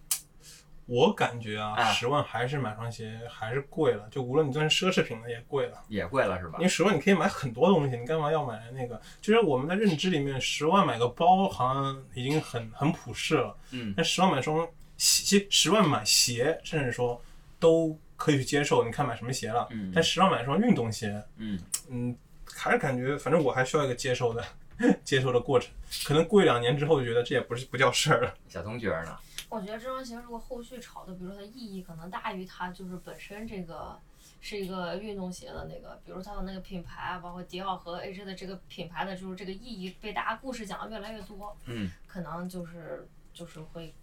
[0.92, 5.82] 我感觉啊，啊十万还是买双鞋还是贵了，就无论你算是奢侈品的也贵了。
[5.88, 6.68] 也贵了是吧因为？
[6.68, 9.02] 十万你可以买很多东西，你干嘛要买那个？
[9.22, 13.56] 就是我们的认知里面，十万买个包好像已经很很普世了。
[13.72, 17.22] 嗯但十万买双鞋，十万买鞋，甚至说
[17.58, 18.84] 都可以去接受。
[18.84, 19.68] 你看买什么鞋了？
[19.72, 21.58] 嗯但十万买双运动鞋，嗯
[21.90, 22.14] 嗯，
[22.54, 24.44] 还是感觉，反正我还需要一个接受的
[25.06, 25.72] 接受的过程。
[26.06, 28.34] 可能过一两年之后就觉得这也不是不叫事儿了。
[28.50, 29.18] 小童觉得呢？
[29.52, 34.00] 我觉得这双鞋如果后续炒的，比如说它意义可能大于它就是本身这个
[34.40, 43.94] 是一个运动鞋的那个，比如它的那个品牌啊，包括迪奥和 AJ 的这个品牌的就是这个意义被大家故事讲的越来越多，嗯，可能就是就是会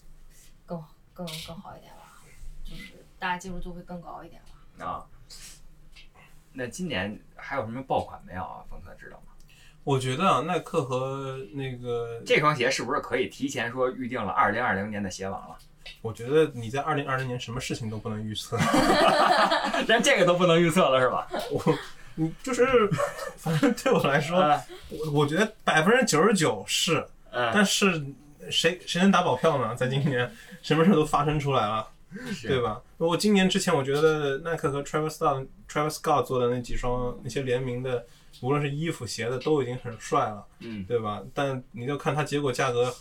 [0.66, 0.84] 更
[1.14, 2.22] 更更好一点吧，
[2.62, 4.42] 就是大家接受度会更高一点
[4.76, 4.84] 吧。
[4.84, 5.08] 啊。
[6.52, 8.62] 那今年还有什么爆款没有啊？
[8.68, 9.27] 冯特知道吗？
[9.88, 15.57] 我觉得啊，耐克和那个，这双鞋是不是可以提前说预定了二零二零年的鞋王了？
[16.03, 18.59] 我觉得你在二零二零年什么事情都不能预测。
[19.88, 21.27] 连这个都不能预测了是吧？
[21.51, 21.74] 我，
[22.16, 22.66] 你就是，
[23.38, 28.05] 反正对我来说，啊我我觉得百分之九十九是，嗯，但是
[28.51, 29.74] 谁谁能打保票呢？
[29.74, 31.88] 在今年，什么事都发生出来了，
[32.42, 32.79] 对吧？
[32.98, 38.05] 我今年之前，我觉得耐克和 Travis Scott Travis Scott 做的那几双那些联名的，
[38.40, 41.22] 无论是衣服、鞋子，都已经很帅了，嗯，对吧？
[41.34, 42.94] 但你就看它结果价格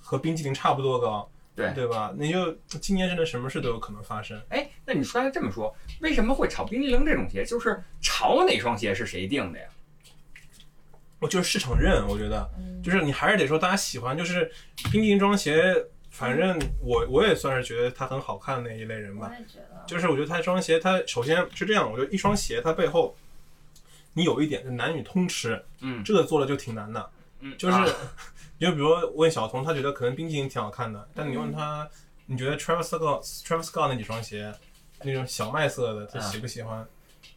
[0.00, 2.12] 和冰淇淋差不多高，对对吧？
[2.16, 4.40] 你就今年真的什么事都有可能发生。
[4.50, 7.44] 哎，那你说来这么说，为什么会炒冰激凌这种鞋？
[7.44, 9.66] 就是炒哪双鞋是谁定的呀？
[11.20, 12.50] 我就是市场认，我觉得，
[12.82, 14.50] 就是你还是得说大家喜欢，就是
[14.92, 15.74] 冰激凌这双鞋，
[16.10, 19.32] 反正我我也算是觉得它很好看的那一类人吧。
[19.38, 23.16] 也觉得就是我觉得它这双鞋，它首先是这样，我觉得一双鞋它背后，
[24.14, 27.10] 你有一点就男女通吃，嗯这个做的就挺难的。
[27.40, 27.86] 嗯，就是，啊
[28.58, 31.86] 就比如问小童，他觉得可能冰淇淋挺好看的，但你问他，
[32.26, 34.50] 你觉得 Travis Scott Travis Scott 那几双鞋，
[35.02, 36.86] 那种小麦色的，他喜不喜欢？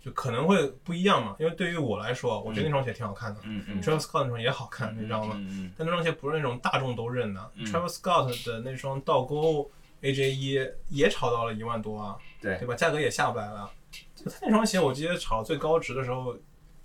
[0.04, 1.36] 就可能会不一样嘛。
[1.40, 5.36] 因为对于我来说，我觉得那双鞋挺好看的、嗯嗯 t r a v i s Scott 那双也好看，你知道吗？
[5.38, 7.52] 嗯但那双鞋不是那种大众都认的。
[7.56, 9.70] 嗯 Travis Scott 的那双倒钩
[10.02, 10.58] AJ 一
[10.90, 12.76] 也炒到了一万多啊，对对吧？
[12.76, 13.70] 价格也下不来了。
[14.16, 16.38] 就他那双鞋，我记得炒最高值的时候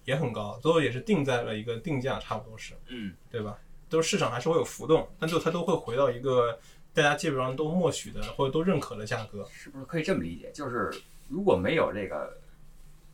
[0.05, 3.59] 也很高，最后也是定在了一个定价，差不多是，嗯对吧？
[3.89, 6.59] 都是市场还是会有浮动，但最后它都会回到一个
[6.95, 9.47] 大家基本上都默许的或者都认可的价格。
[9.53, 10.51] 是不是可以这么理解？
[10.53, 10.91] 就是
[11.29, 12.39] 如果没有这个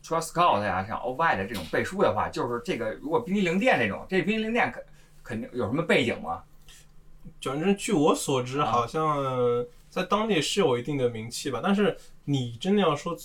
[0.03, 4.83] Trust Scott 呀、像 o y 的这种背书的话，就是这个如果冰激凌店这种，这冰激凌店肯
[5.21, 6.43] 肯定有什么背景吗？
[7.41, 9.23] 反正据我所知，啊好像
[9.89, 11.59] 在当地是有一定的名气吧。
[11.61, 13.15] 但是你真的要说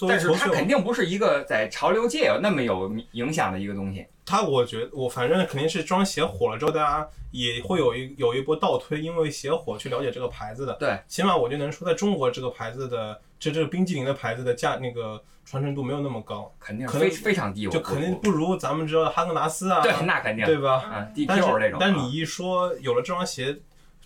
[0.00, 4.06] 但是它肯定不是一个在潮流界有那么有影响的一个东西。
[4.26, 10.72] 它我觉得我反正肯定是这双鞋火了之后，大家也会有一有一波倒推，因为鞋火去了解这个牌子的。
[10.74, 20.76] 对，起码我就能说，在中国这个牌子的这这个冰激凌的牌子的价那个传承度没有那么高，肯定可能非非常低，就肯定不如咱们知道的哈根达斯啊，对，那肯定对吧？
[20.76, 23.54] 啊但，DQ 这种啊，是但你一说有了这双鞋，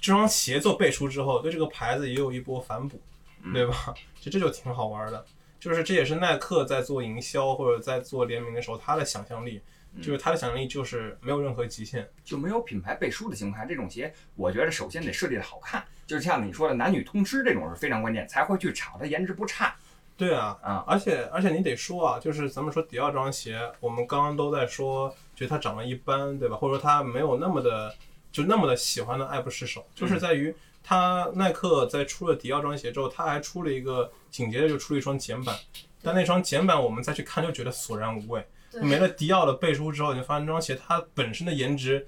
[0.01, 3.01] 这双鞋做背书之后，对这个牌子也有一波反哺，
[3.45, 3.95] 嗯对吧？
[4.19, 5.25] 其实这就挺好玩的，
[5.61, 9.61] 就是这也是耐克在做营销或者在做联名的时候，他的想象力，
[9.95, 12.09] 嗯就是他的想象力就是没有任何极限。
[12.25, 19.75] 就没有品牌背书的情况下，这种鞋我觉得首先得设计的好看，就是像你说的男女通吃这种是非常关键，才会去炒它颜值不差
[20.17, 20.85] 对啊，啊。
[20.87, 26.57] 而且而且你得说啊，就是咱们说迪奥这双鞋，我们刚刚都在说，觉得它长得一般，对吧？
[26.57, 27.95] 或者说它没有那么的
[28.31, 30.55] 就那么的喜欢的爱不释手，就是在于
[30.89, 35.55] 它耐克在出了迪奥这双鞋之后，他还出了一个紧接着就出了一双简版，
[36.03, 38.43] 但那双简版我们再去看就觉得索然无味。
[38.81, 42.07] 没了迪奥的背书之后，你发现这双鞋它本身的颜值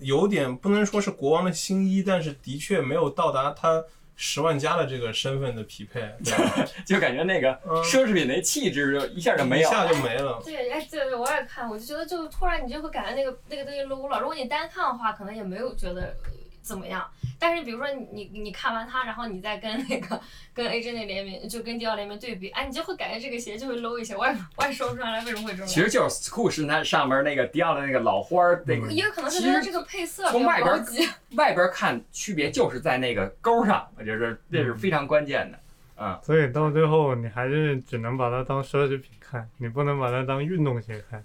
[0.00, 3.84] 有点不能说是国王的新衣，但是的确没有到达它
[4.16, 6.12] 十万加的这个身份的匹配，
[6.84, 10.42] 就感觉那个嗯奢侈品那气质就一下就没有一下就没了。
[10.44, 14.18] 对，哎，对对，我也看，我就觉得就突然你就会感觉那个那个东西 low 了。
[14.18, 16.16] 如果你单看的话，可能也没有觉得
[16.62, 17.06] 怎么样。
[17.38, 20.20] 但是比如说你你你看完它，然后你再跟那个
[20.52, 24.16] 跟 AJ 那联名，就跟迪奥联名对比，哎，你就会感觉这个鞋就会 low 一些。
[24.16, 25.66] 我也我也说不出来为什么会这么样。
[25.66, 30.84] 其实就是 Swoosh 它上面那个迪奥的那个老花儿，那个也有可能是它这个配色从外边儿。
[31.36, 35.58] 外边看区别就是在那个钩上，我觉得这是非常关键的。
[36.00, 41.22] 嗯，所以到最后你还是只能把它当奢侈品看，你不能把它当运动鞋看。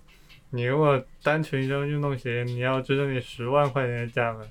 [0.49, 4.47] 你如果单纯一双运动鞋，你要支撑你十万块钱的价格，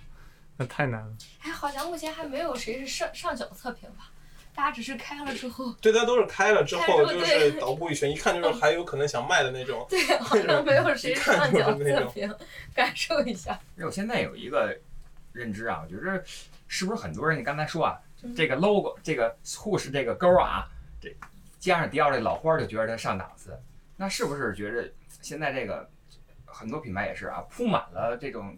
[0.56, 1.16] 那太难了。
[1.42, 4.10] 哎，好像目前还没有谁是上上脚测评吧？
[4.54, 9.86] 大家只是开了之后，对，大家都是开了之后后就是对捣鼓一圈，一看就是还有可能想卖的那种。
[9.88, 12.34] 对，好像没有谁 上脚测评，
[12.74, 13.58] 感受一下。
[13.78, 14.78] 我现在有一个
[15.32, 16.22] 认知啊，我觉得
[16.68, 20.68] 是不是很多人你刚才说啊，嗯这个 logo 这个 Swoosh 这个勾啊，
[21.00, 21.08] 这
[21.58, 23.58] 加上迪奥这老花儿就觉得它上档次，
[23.96, 24.86] 那是不是觉得
[25.22, 25.88] 现在这个
[26.44, 28.54] 很多品牌也是啊，铺满了这种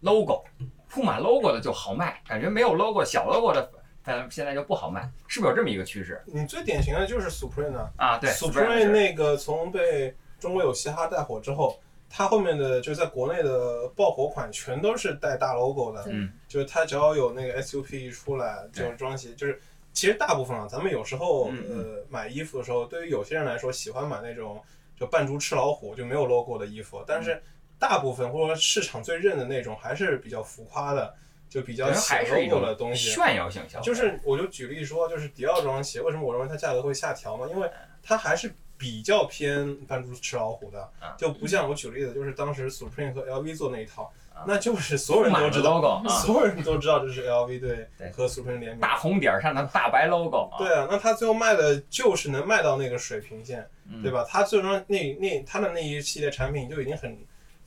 [0.00, 0.44] logo，
[0.88, 3.70] 铺满 logo 的就好卖，感觉没有 logo 小 logo 的，
[4.02, 6.22] 但现在就不好卖，是不是有这么一个趋势？
[6.26, 7.90] 你最典型的就是 Supreme 啊。
[7.96, 8.18] 啊？
[8.18, 11.78] 对 Supreme 那个从被中国有嘻哈带火之后，
[12.08, 19.60] 它后面的就是在国内的爆火款全都是带大 logo 的，嗯，就是它只要有那个 SUP 一出来，就是装鞋就是。
[19.94, 24.62] 其实大部分啊，咱们有时候呃买衣服的时候，对于有些人来说喜欢买那种
[24.96, 27.42] 就扮猪吃老虎就没有 logo 的衣服，但嗯是
[27.78, 31.14] 大部分或者说市场最认的那种还是比较浮夸的，
[31.48, 33.10] 就比较写 logo 的东西。
[33.10, 37.52] 炫耀性消费，就是我就举例说，就是迪奥这双鞋，为什么我认为它价格会下调呢？
[37.52, 37.70] 因为
[38.02, 48.80] 它还是比较偏扮猪吃老虎的啊，就不像我举例子，就是当时 Supreme 和 LV 做那一套啊，那就是所有人都知道所有人都知道这是 LV 对对和 Supreme 联名。
[48.80, 54.24] 大红点儿上的大白 logo 啊，对啊，那它最后卖的就是能卖到那个水平线，嗯对吧？
[54.28, 57.18] 它最终那那它的那一系列产品就已经很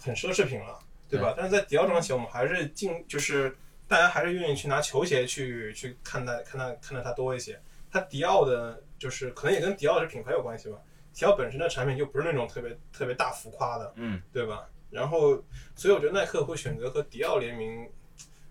[0.01, 1.33] 很奢侈品了，对吧？
[1.37, 3.55] 但是在迪奥这双鞋，我们还是进就是
[3.87, 7.61] 大家还是愿意去拿球鞋去去看待看待看待它多一些。
[7.91, 10.77] 它迪奥的就是可能也跟迪奥这品牌有关系吧，
[11.13, 14.67] 迪奥本身的产品就不是那种特别特别大浮夸的，嗯，对吧？
[14.89, 15.43] 然后
[15.75, 17.89] 所以我觉得耐克会选择和迪奥联名，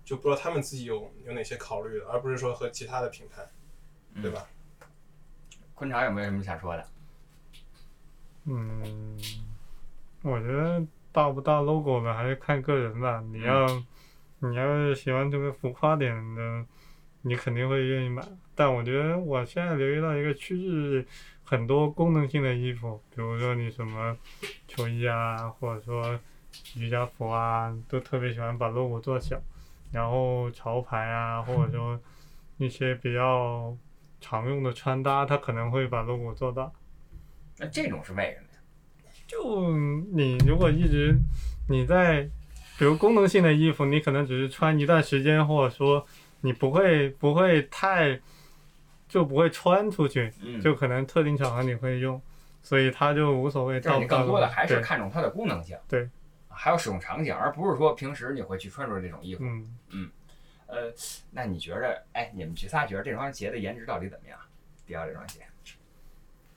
[0.05, 3.47] 就不知道他们自己有有哪些考虑了，而不是说和其他的品牌，
[4.23, 4.47] 对吧？
[5.75, 6.87] 昆潮有没有什么想说的？
[8.45, 9.19] 嗯，
[10.23, 10.83] 我觉得
[11.13, 13.23] 大不大 logo 呢还是看个人吧。
[13.33, 13.67] 你要、
[14.41, 16.65] 你要是喜欢特别浮夸点的，
[17.23, 18.23] 你肯定会愿意买。
[18.55, 21.07] 但我觉得我现在留意到一个趋势，
[21.43, 24.17] 很多功能性的衣服，比如说你什么
[24.69, 26.19] 球衣啊，或者说
[26.77, 29.41] 瑜伽服啊，都特别喜欢把 logo 做小，
[29.93, 31.99] 然后潮牌啊，或者说
[32.59, 33.77] 一些比较
[34.21, 36.71] 常用的穿搭，它可能会把 logo 做大。
[37.59, 38.50] 那这种是为什么呀？
[39.31, 39.71] 就
[40.13, 41.17] 你如果一直
[41.69, 42.29] 你在，
[42.77, 46.05] 比如功能性的衣服，你可能只是穿一段时间，或者说
[46.41, 48.19] 你不会不会太
[49.09, 52.21] 就不会穿出去，嗯，就可能特定场合你会用，
[52.61, 56.11] 所以它就无所谓就是你更多的还是看重它的功能性，对，
[56.49, 59.45] 还有使用场景，而不是说平时你会去穿着这种衣服。
[59.45, 60.11] 嗯，
[60.67, 60.93] 呃，
[61.31, 64.37] 那你觉着，哎，你们去仨觉得这双鞋的颜值到底怎么样？
[64.87, 65.39] 迪奥这双鞋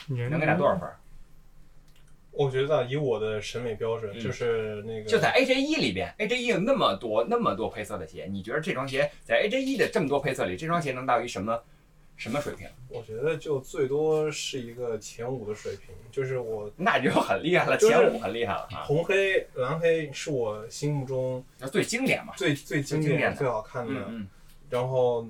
[0.07, 0.89] 颜能给打多少分？
[2.34, 11.61] 我觉得以我的审美标准，嗯就是那个就在 AJ 一里边，AJ 一有那么多那么多配色的鞋，你觉得这双鞋在 AJ 一的这么多配色里，这双鞋能到一什么
[12.17, 12.67] 什么水平？
[12.89, 22.34] 我觉得就最多是一个前五的水平，就是我 那就很厉害了，就是前五很厉害了啊，红黑、蓝黑是我心目中那最经典嘛。
[22.36, 23.93] 最最经典、最经典最好看的。
[23.93, 24.27] 嗯嗯，
[24.69, 25.27] 然后，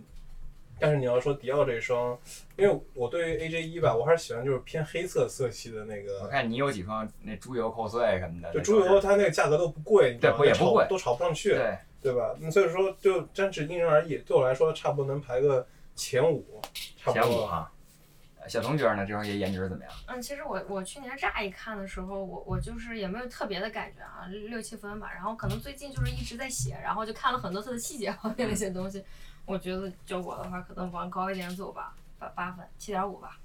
[0.79, 2.17] 但是你要说迪奥这一双，
[2.57, 6.27] 因为我对于 AJ 一吧，我还是喜欢就是偏黑色色系的那个我。
[6.27, 12.35] 看你有几双那猪油扣碎什么的，就猪油，它那个价格都不贵，你知道吗对不也不贵都炒不上去，对，对吧？
[12.39, 14.17] 那所以说，就真是因人而异。
[14.19, 15.65] 对我来说，差不多能排个
[15.95, 16.61] 前五，
[16.97, 17.23] 差不多。
[17.23, 17.69] 前五哈。
[18.41, 19.93] 呃小童觉得呢，这双鞋颜值怎么样？
[20.05, 25.09] 嗯，其实我我去年乍一看的时候，我我就是也没有特别的感觉啊，六七分吧。
[25.13, 29.01] 然后可能最近就是一直在写，然后就看了很多它的细节方面的一些东西。
[29.45, 33.37] 我觉得就我的话，可能往高一点走吧，八八分，七点五吧。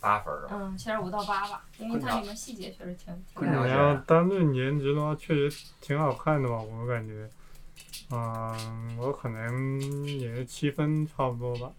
[0.00, 0.46] 八分儿？
[0.50, 7.28] 嗯，七点五到八吧，因为它里面细节确实挺挺昆鸟你要单论颜值的话，确实挺好看的吧，我感觉。
[8.10, 11.72] 嗯，我可能也是七分差不多吧。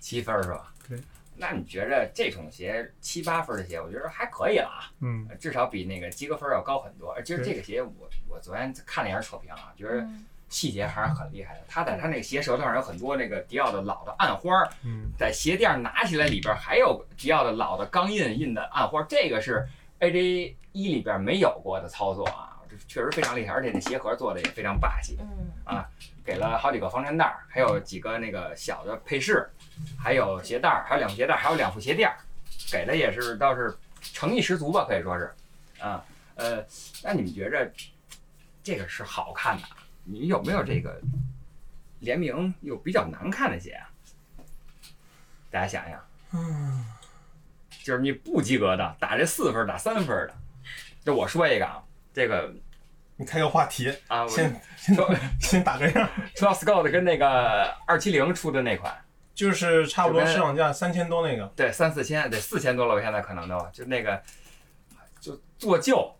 [0.00, 0.72] 七分儿是吧？
[0.88, 0.98] 对。
[1.36, 7.12] 那你觉着这种鞋七八分的鞋，我觉得还可以了啊，嗯至少比那个及格分要高很多。
[7.12, 11.60] 而其实这个鞋我我昨天看了一下测评啊，觉得嗯细节还是很厉害的。
[11.66, 19.66] 它在它那个鞋舌头上有很多那个迪奥的老的暗花儿，嗯在鞋垫儿拿起来里边儿还有迪奥的老的钢印印的暗花，这个是
[20.00, 25.18] AJ 一里边儿没有过的操作啊，这确实非常厉害，而且那鞋盒做的也非常霸气，
[25.66, 25.82] 嗯
[26.24, 29.48] 给了好几个防尘袋儿，还有几个那个小的配饰，
[29.98, 32.16] 还有鞋带儿，还有两副鞋带儿，还有两副鞋垫儿，
[32.70, 35.32] 给的也是倒是诚意十足吧，可以说是
[35.80, 36.62] 啊，呃，
[37.02, 37.70] 那你们觉着
[38.62, 39.62] 这个是好看的？
[40.04, 41.00] 你有没有这个
[42.00, 43.88] 联名又比较难看的鞋啊？
[45.50, 46.00] 大家想想，
[46.32, 46.86] 嗯，
[47.82, 50.34] 就是你不及格的，打这四分打三分的，
[51.04, 51.82] 就我说一个啊，
[52.14, 52.52] 这个
[53.16, 54.96] 你开个话题，啊，我先先
[55.38, 58.96] 先打个样，t r u s Scott 跟那个二七零出的那款，
[59.34, 64.22] 就是差不多市场价三千多那个，对，三四千，得四千多了，我现在可能都就那个，
[65.20, 66.16] 就做旧，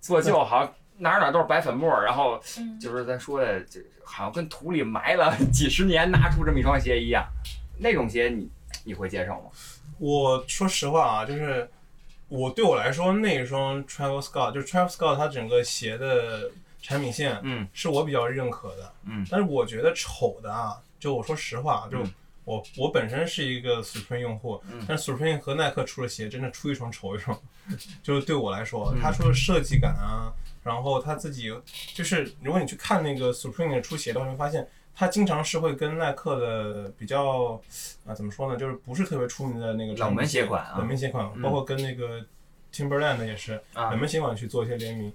[0.00, 7.26] 做旧好像哪儿哪儿都是白粉末，然后嗯，就是咱说的，就好像跟土里埋了 几十年，拿出这么一双鞋一样，
[7.78, 8.48] 那种鞋你
[8.84, 9.50] 你会接受吗？
[9.98, 11.68] 我说实话啊，就是
[12.28, 16.50] 我对我来说那一双 Travel Scott，就是 Travel Scott 它整个鞋的
[16.82, 19.26] 产品线嗯是我比较认可的，嗯。
[19.30, 22.12] 但是我觉得丑的啊，就我说实话，就嗯
[22.44, 27.36] 我我本身是一个 Supreme 用户，嗯但是 Supreme 和耐克出的鞋真的出一双丑一双，
[28.04, 30.32] 就是对我来说，嗯它出的设计感啊，
[30.66, 31.50] 然后他自己
[31.94, 34.68] 就是如果你去看那个 Supreme 的出鞋的话，你会发现。
[34.98, 37.60] 他经常是会跟耐克的比较
[38.06, 42.24] 啊，怎么说呢，就是不是特别出名的那个冷门鞋款啊冷门鞋款，嗯包括跟那个
[42.72, 45.12] Timberland 也是啊冷门鞋款去做一些联名，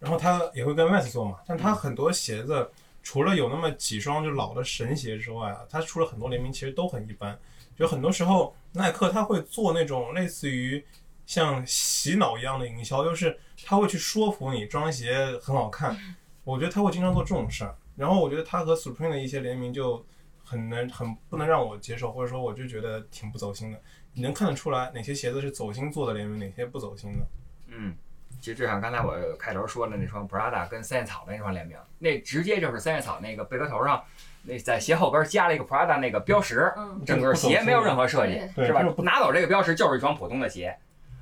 [0.00, 2.70] 然后他也会跟 Vans 做嘛，但他很多鞋子
[3.02, 7.38] 除了有那么几双就老的神鞋之外啊，他出了很多联名，其实都很一般。
[7.76, 10.82] 就很多时候耐克他会做那种类似于
[11.28, 15.94] 像洗脑一样的营销，就是他会去说服你这双鞋很好看。
[16.42, 20.02] 我觉得他会经常做这种事儿，然后我觉得他和 Supreme 的一些联名就
[20.42, 23.78] 很能很不能让我接受，或者说我就觉得挺不走心的。
[24.14, 27.26] 你能看得出来哪些鞋子是走心做的联名，哪些不走心的。
[27.66, 27.94] 嗯，
[28.40, 34.02] 其实就像刚才我开头说的那双 Prada 跟三叶草的那双联名，那直接就是三叶草那个贝壳头上，
[34.44, 40.74] 那在鞋后跟加了一个 Prada 那个标识，嗯整个鞋没有任何设计，是吧拿走这个标识就是一双普通的鞋，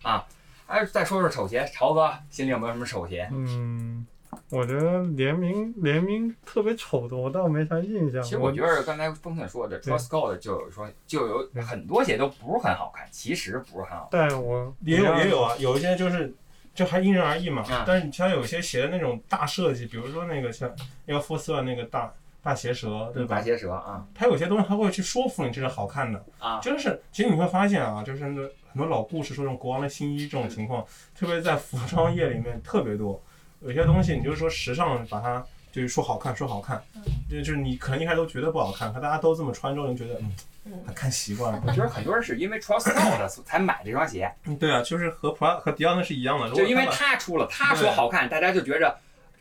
[0.06, 0.26] 啊。
[0.66, 3.28] 哎，再说说丑鞋，潮哥心里有没有什么丑鞋？
[3.32, 4.04] 嗯，
[4.50, 8.20] 我觉得联名联名特别丑的，我倒没啥印象。
[8.20, 14.28] 其实我觉得刚才峰森说的 s Code 就有说就有很多鞋都不是很好看，其实不是很好看。
[14.28, 16.34] 但我也有也有啊，有一些就是
[16.74, 17.64] 就还因人而异嘛。
[17.70, 20.68] 嗯但是你像有些鞋的那种大设计，比如说那个像
[21.06, 22.12] Air Force One 那个大
[22.46, 23.42] 大鞋舌，对吧大？
[23.42, 26.24] 鞋舌啊它有些东西它会去说服你这是好看的。
[26.38, 28.40] 啊，就是其实你会发现啊，就是那
[28.70, 30.86] 很多老故事说这种国王的新衣这种情况，
[31.18, 33.20] 特别在服装业里面特别多。
[33.60, 36.80] 有些东西你就是说时尚把它就是说好看说好看，
[37.28, 40.32] 就就是你可能一开始都觉得不好看，可大家都这么穿之后，你觉得嗯
[40.66, 41.60] 嗯，看习惯了。
[41.66, 46.46] 我觉得很多人是因为 t r u s Code 才买这双鞋，嗯，对啊，就是和普拉和迪奥那是一样的。
[46.46, 48.96] 如果就因为他出了，他说好看，大家就觉着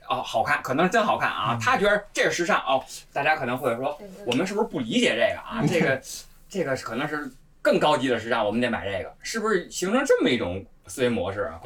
[0.09, 1.57] 哦好看，可能真好看啊。
[1.61, 5.63] 他觉得这是时尚哦，大家可能会说我们是不是不理解这个啊？
[5.67, 6.01] 这个
[6.49, 7.29] 这个可能是
[7.61, 11.59] 更高级的时尚，我们得买这个，是不是形成这么一种思维模式啊？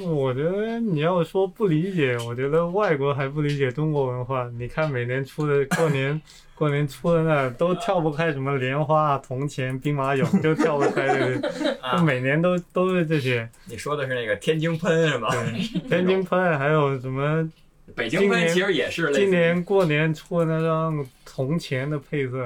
[0.00, 4.48] 我觉得你要说不理解，我觉得外国还不理解中国文化。
[4.58, 6.20] 你看每年出的过年
[6.54, 13.48] 过年出的那都跳不开什么莲花、铜钱、兵马俑，就跳不开这个，每年都都是这些。
[13.64, 15.30] 你说的是那个天津喷是吧？
[15.32, 17.50] 对，天津喷还有什么？
[17.96, 22.44] 北京分其实也是类似于今年过年出的那张铜钱的配色，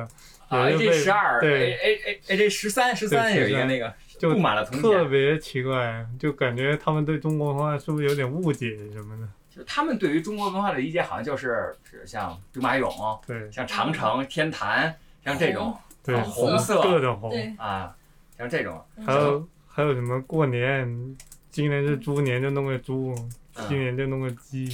[0.49, 1.73] 啊 AJ 十二对。
[1.73, 9.29] A A A AJ 十三十三对有一个那个就布满了铜钱，特别奇怪，就感觉他们对中国文化是不是有点误解什么的？
[9.51, 13.51] 就是他们对于中国文化的理解好像就是是像兵马俑、对。
[13.53, 14.93] 像长城、天坛，
[15.25, 16.83] 像这种对，红色。
[16.83, 17.95] 各种红，对，啊，
[18.37, 18.85] 像这种。
[19.07, 21.17] 还有还有什么过年，
[21.51, 23.15] 今年是猪年就弄个猪，
[23.55, 23.67] 嗯。
[23.69, 24.69] 今年就弄个鸡。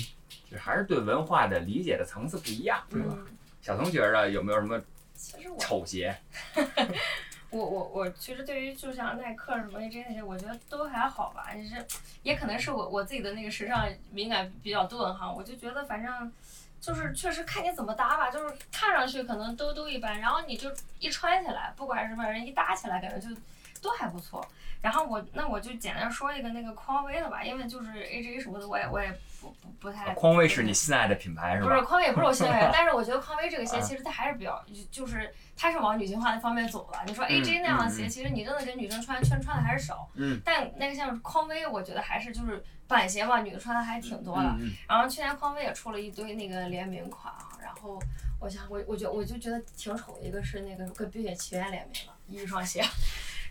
[0.50, 3.14] 就还是对文化的理解的层次不一样，对吧？
[3.16, 3.26] 嗯，
[3.62, 4.80] 小童觉着有没有什么
[5.14, 6.16] 其实我丑鞋？
[7.50, 11.48] 我我我其实对于就像耐克什么 AJ 那些，我觉得都还好吧。
[11.52, 11.84] 就是，
[12.22, 16.32] 也可能是我我自己的那个时尚敏感比较钝哈，我就觉得反正
[16.80, 20.70] 就是确实看你怎么搭吧，就是看上去可能都都一般，然后你就
[21.00, 23.34] 一穿起来，不管什么人一搭起来，感觉就
[23.82, 24.46] 都还不错。
[24.82, 30.14] 然后我那我就简单说一个那个匡威的吧，因为就是 AJ 什么的，我也我也不不不太。
[30.14, 31.80] 匡威是你心爱的品牌是不是？
[31.82, 37.02] 匡威也不是我心爱的， 但是我觉得匡威这个鞋啊其实它还是比较，就是它是往女性化的方面走了。
[37.06, 40.08] 你说 AJ 那样的鞋，其实你真的给女生穿，确实穿的还是少。
[40.14, 40.40] 嗯。
[40.44, 44.56] 但那个像匡威，我觉得还是就是板鞋嘛，女的穿的还挺多的。
[44.88, 48.00] 然后去年匡威也出了一堆那个联名款啊，然后
[48.38, 52.82] 我想我我觉我就觉得挺丑的，一个是那个跟冰雪奇缘联名的一双鞋，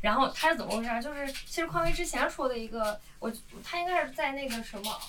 [0.02, 1.02] 然后他是怎么回事儿？
[1.02, 3.32] 就是其实匡威之前出的一个，我
[3.64, 5.00] 他应该是在那个什么，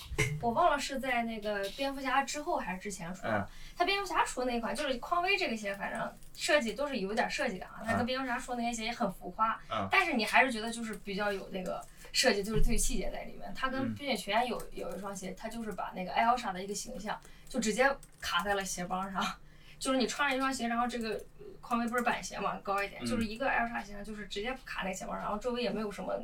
[0.41, 3.39] 我忘了是在那个蝙蝠侠之后还是之前出的。
[3.39, 3.47] 嗯
[3.81, 7.81] 它蝙蝠侠出的那款就是匡威这个鞋，反正设计都是有点设计感啊。
[7.83, 11.83] 他跟嗯蝙蝠侠出那些鞋也很浮夸，嗯但是你还是觉得就是比较有那个
[12.13, 13.51] 设计，就是对细节在里面。
[13.55, 17.19] 他跟嗯冰雪奇缘有有一双鞋，他就是把那个艾尔莎的一个形象
[17.49, 19.25] 就直接卡在了鞋帮上，
[19.81, 26.15] 就是你穿着一双鞋，然后这个呃匡威不是板鞋嘛，高一点，嗯就是一个艾尔莎形象，就是直接卡那个鞋帮，然后周围也没有什么，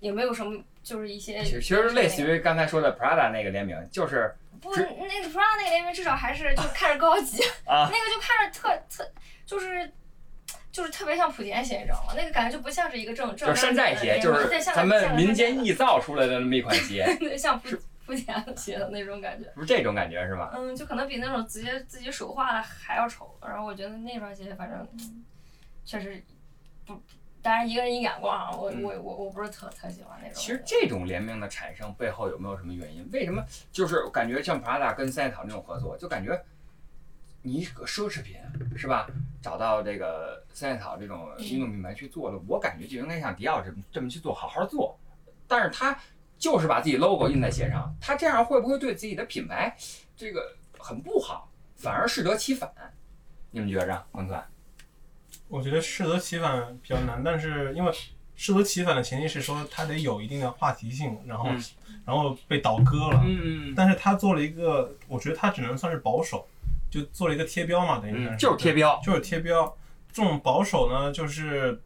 [0.00, 9.10] 也没有什么，就是一些其实类似于刚才说的 Prada 那个联名，就是不，那个 Prada 那个联名至少还是就看着高级， 啊那个就看着特特
[9.46, 9.90] 就是。
[10.70, 12.14] 就是特别像莆田鞋，你知道吗？
[12.16, 17.62] 那个感觉就不像是一个正正就是山寨鞋，就是咱们民间臆造出来的那么一款鞋， 对像
[18.06, 19.48] 莆莆田鞋的那种感觉。
[19.54, 20.52] 不是这种感觉是吧？
[20.54, 23.36] 嗯，就可能比那种直接自己手画的还要丑。
[23.42, 25.24] 然后我觉得那双鞋反正嗯
[25.84, 26.22] 确实
[26.86, 27.00] 不，
[27.42, 30.34] 当然一个人一眼光啊，我我我我不是特特喜欢那种。
[30.34, 33.08] 其实这种联名的产生背后有没有什么原因？
[33.12, 36.42] 为什么就是感觉像 Prada 跟三叶草那种合作，就感觉
[37.42, 38.36] 你个奢侈品
[38.76, 39.06] 是吧？
[39.42, 44.98] 找到这个三叶草这种运动品牌去做了，我感觉就应该像迪奥这么这么去做，好好做。
[45.46, 45.94] 但是他
[46.44, 49.74] 就是把自己 logo 印在鞋上，他这样会不会对自己的品牌
[50.14, 52.70] 这个很不好，反而适得其反？
[53.50, 54.46] 你们觉着，王钻？
[55.48, 57.90] 我觉得适得其反比较难，但是因为
[58.36, 61.64] 适得其反的前提是说它得有一定的话题性，然后、嗯
[62.04, 63.22] 然后被倒戈了。
[63.24, 66.46] 嗯但是他做了一个，我觉得他只能算是保守，
[66.90, 69.00] 就做了一个贴标嘛，等于就是贴标。
[69.02, 69.74] 就是贴标。
[70.12, 71.80] 这种保守呢，就是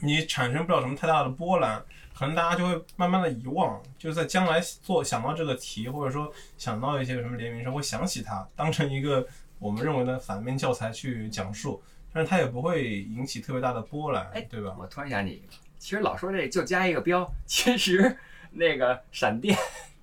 [0.00, 1.82] 你产生不了什么太大的波澜，
[2.20, 9.26] 可能大家就会慢慢的遗忘，就是在将来做想到这个题，或者说想到一些什么联名时候，会想起它，当成一个
[9.58, 14.76] 我们认为的反面教材去讲述，但是它也不会引起特别大的波澜哎，对吧？
[14.78, 18.14] 我突然想起一个，其实老说这就加一个标，其实
[18.50, 19.56] 那个闪电，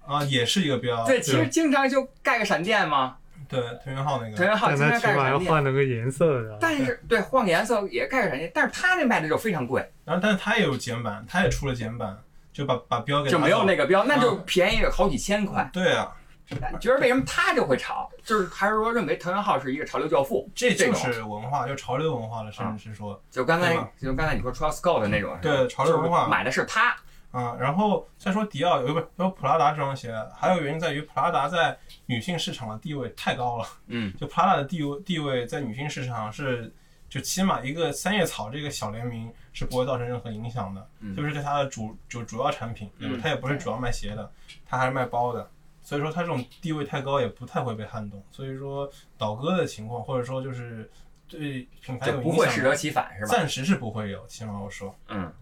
[0.04, 6.58] 啊，也是一个标，对，其实经常就盖个闪电嘛，对藤原浩那个，但原浩经常它起码要盖个闪电，换了个颜色的。
[6.60, 12.18] 但是对换个颜色也盖个闪电，但是他那卖的就非常贵，然后但是他也有简版，他也出了简版，
[12.52, 15.70] 就把把标给就没有那个，标，那就便宜好几千块。
[15.72, 16.12] 对啊，
[16.50, 18.10] 你觉得为什么他就会炒？
[18.24, 20.50] 就是还是说认为藤原浩是一个潮流教父？
[20.56, 23.22] 这就是文化，就潮流文化了，甚啊至是说。
[23.30, 26.96] 就刚才就刚才你说 Travis Scott 的那种，对潮流文化买的是他，
[27.32, 31.78] 啊，然后再说迪奥，有不有普拉达这双鞋，还有原因在于普拉达在
[32.08, 33.68] 女性市场的地位太高了。
[33.86, 36.74] 嗯，就 Prada 的地位地位在女性市场是，
[37.08, 43.22] 就起码一个三叶草这个小联名是不会造成任何影响的，嗯就是对它的主主主要产品，对吧嗯？
[43.22, 44.32] 它也不是主要卖鞋的，
[44.66, 45.50] 它还是卖包的。
[45.84, 48.22] 所以说它这种地位太高，也不太会被撼动。
[48.30, 50.90] 所以说倒戈的情况，或者说就是
[51.30, 53.32] 对品牌有就不会适得其反，是吧？
[53.32, 54.28] 暂时是不会有。
[54.28, 55.34] 起码我说，嗯，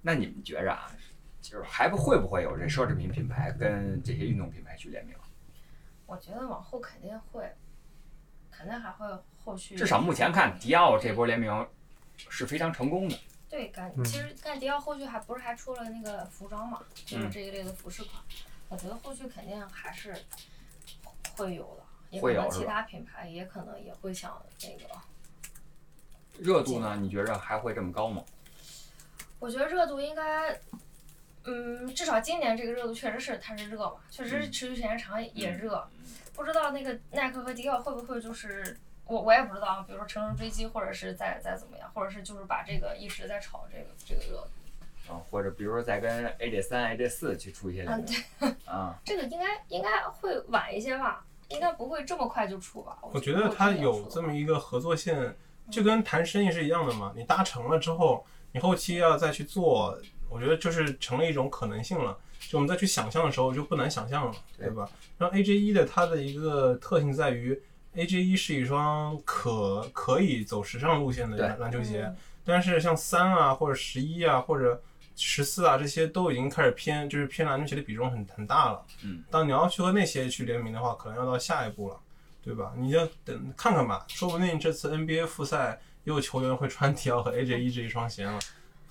[0.00, 0.90] 那你们觉着啊，
[1.40, 5.16] 就是还不会不会有这奢侈品品牌跟这些运动品牌去联名？
[6.06, 7.50] 我觉得往后肯定会，
[8.50, 9.06] 肯定还会
[9.44, 9.76] 后续。
[9.76, 11.66] 至少目前看，迪奥这波联名
[12.16, 13.18] 是非常成功的。
[13.48, 18.22] 对，感嗯其实干迪奥后续还不是还出了那个服装嘛，就是嗯这一类的服饰款，
[18.68, 20.14] 我觉得后续肯定还是
[21.36, 25.00] 会有的，也可能其他品牌也可能也会想那个。
[26.38, 26.96] 热度呢？
[27.00, 28.24] 你觉着还会这么高吗？
[29.38, 30.58] 我觉得热度应该，
[31.44, 35.86] 嗯，至少今年这个热度确实是它是热嘛，确实持续时间长也热。
[36.34, 38.76] 不知道那个耐克和迪奥会不会就是
[39.06, 45.12] 我我也不知道啊，比如说乘胜追击，或者是再再怎么样，或者是就是把这个一直在炒这个这个热度。
[45.12, 52.98] 啊，或者比如说再跟 AJ 三、AJ 四去出一些联嗯，对，啊， 这个应该应该会晚一些吧，应该不会这么快就出吧？
[53.12, 55.36] 我觉得它有这么一个合作线，
[55.70, 57.12] 就跟谈生意是一样的嘛。
[57.14, 59.96] 你达成了之后，你后期要再去做，
[60.34, 62.18] 我觉得就是成了一种可能性了。
[62.40, 64.86] 就我们再去想象的时候，就不难想象了，对对吧？
[65.16, 67.58] 然后 AJ 一的它的一个特性在于
[67.94, 72.16] ，AJ 一是一双可可以走时尚路线的篮篮球鞋，嗯
[72.46, 74.78] 但是像三啊或者十一啊或者
[75.16, 78.84] 十四啊这些都已经开始偏，就是偏篮球鞋的比重很很大了。
[79.02, 81.96] 嗯，当你要去和那些去联名的话，可能要到下一步了，
[82.42, 82.74] 对吧？
[82.76, 88.38] 你就等看看吧，说不定这次 NBA 复赛也有球员会穿 迪奥和 AJ 一这一双鞋了。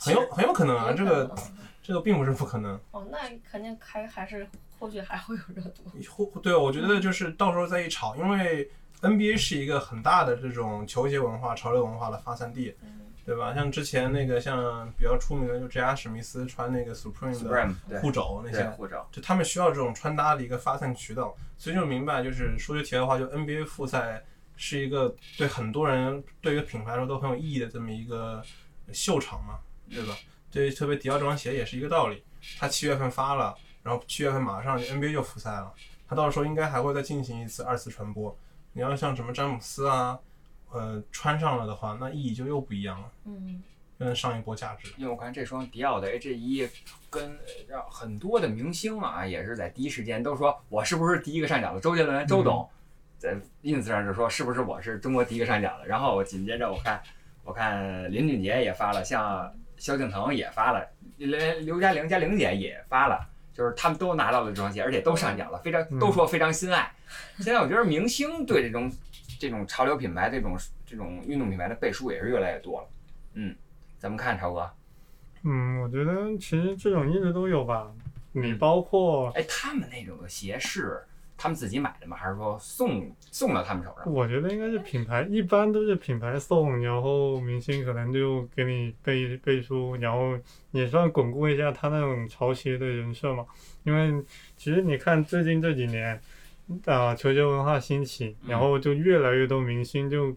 [0.04, 1.36] 很有很有可能啊，这个
[1.82, 2.80] 这个并不是不可能。
[2.91, 3.18] 哦，那
[3.49, 4.47] 肯定还还是
[4.78, 5.84] 后续还会有热度。
[6.10, 8.70] 后对，我觉得就是到时候再一炒，因为
[9.01, 13.54] NBA 是一个很大的这种球鞋文化、潮流文化的发散地，嗯对吧？
[13.56, 15.95] 像之前那个像比较出名的，就 J.R.
[15.95, 17.41] 史密斯穿那个 Supreme
[17.88, 24.22] 的护肘那些，护肘，就他们需要这种穿搭的一个发散渠道，所以就明白，就是说句题外话，就 NBA 复赛
[24.58, 28.43] 是一个对很多人对于品牌来说都很有意义的这么一个
[28.91, 29.58] 秀场嘛，
[29.89, 30.15] 对吧？
[30.51, 32.23] 对，特别迪奥这双鞋也是一个道理，
[32.59, 35.73] 它七月份发了，然后七月份马上 NBA 就复赛了，
[36.07, 38.38] 它到时候应该还会再进行一次二次传播。
[38.73, 40.19] 你要像什么詹姆斯啊，
[40.71, 43.61] 呃，穿上了的话，那意义就又不一样了，嗯，
[43.97, 44.91] 跟上一波价值。
[44.97, 46.67] 因为我看这双迪奥的 AJ 一
[47.09, 51.79] 跟让很多的明星啊，也是在第一时间都说我是不是第一个上脚的？
[51.79, 52.67] 周杰伦、周董
[53.17, 55.86] 在 ins 上就说是不是我是中国第一个上脚的？
[55.86, 57.01] 然后我紧接着我看
[57.43, 59.53] 我看林俊杰也发了，像
[59.84, 63.29] 萧敬腾也发了，连刘嘉玲、嘉玲姐也发了。
[63.53, 66.89] 就是他们都拿到了这双鞋，而且都上脚了，非常都说非常心爱。
[67.39, 68.89] 现在我觉得明星对这种
[69.38, 72.88] 这种潮流品牌、这种这种运动品牌的背书也是越来越多了。
[73.34, 73.53] 嗯，
[73.97, 74.71] 咱们看超哥，
[75.43, 77.91] 嗯，我觉得其实这种一直都有吧。
[78.31, 81.03] 你嗯包括，哎，他们那种的鞋是
[81.44, 82.16] 他们自己买的吗？
[82.16, 84.14] 还是说送送到他们手上？
[84.14, 90.39] 我觉得应该是品牌，一般都是品牌送，然后明星可能就给你背背书，然后
[90.72, 93.46] 也算巩固一下他那种潮鞋的人设嘛。
[93.84, 94.24] 因为
[94.56, 96.18] 其实你看最近这几年，
[96.86, 100.34] 啊、球鞋文化兴起，然后就越来越多明星就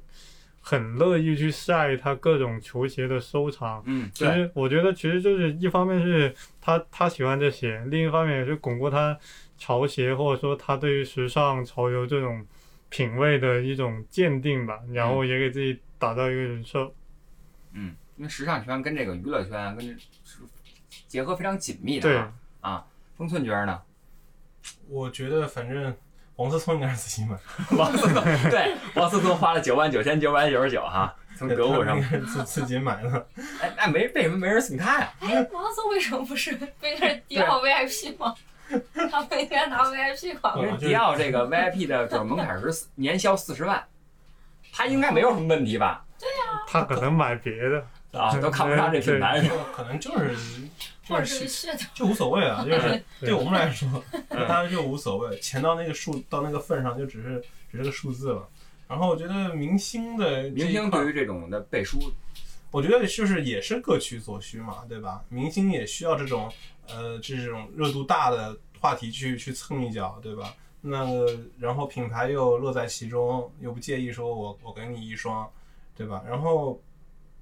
[0.69, 3.81] 很乐意去晒他各种球鞋的收藏。
[3.87, 9.17] 嗯，其实我觉得，其实就是一方面是他他喜欢这鞋，另一方面也是巩固他
[9.57, 12.45] 潮鞋或者说他对于时尚潮流这种
[12.89, 16.93] 品味的一种鉴定吧，然后也给自己打造一个人设。
[17.73, 19.93] 嗯，因为时尚圈跟这个娱乐圈跟这
[20.25, 20.41] 是
[21.07, 22.35] 结合非常紧密的对啊。
[22.61, 22.87] 啊，
[23.17, 23.81] 风寸觉得呢？
[24.89, 25.97] 我觉得反正
[26.37, 27.37] 王思聪应该是自己买，
[27.77, 33.27] 王思聪对，王思聪花了九万九千九百九十九哈，从德国上自自己买的。
[33.61, 35.13] 哎，那没为什么没人送他呀？
[35.21, 38.35] 哎，王思聪为什么不是不应该是迪奥 VIP 吗？
[39.11, 40.63] 他们应该拿 VIP 款吗？
[40.65, 43.83] 因为迪奥这个 VIP 的就是门槛是年销四十万，
[44.73, 46.05] 他应该没有什么问题吧？
[46.19, 49.41] 对呀他可能买别的，啊，都看不上这品牌？
[49.75, 50.35] 可能就是
[51.09, 51.87] 或就是者是噱头？
[51.95, 52.89] 就无所谓啊， 就是
[53.21, 58.49] 对对我们来说，当然就无所谓，钱到那个数到那个份上就只是只是个数字了。
[58.89, 61.99] 然后我觉得明星的明星对于这种的背书，
[62.71, 65.25] 我觉得就是也是各取所需嘛，对吧？
[65.29, 66.53] 明星也需要这种
[66.89, 70.55] 呃这种热度大的话题去去蹭一脚，对吧？
[70.83, 75.51] 那个然后品牌又乐在其中，又不介意说我我给你一双，
[75.97, 76.23] 对吧？
[76.25, 76.81] 然后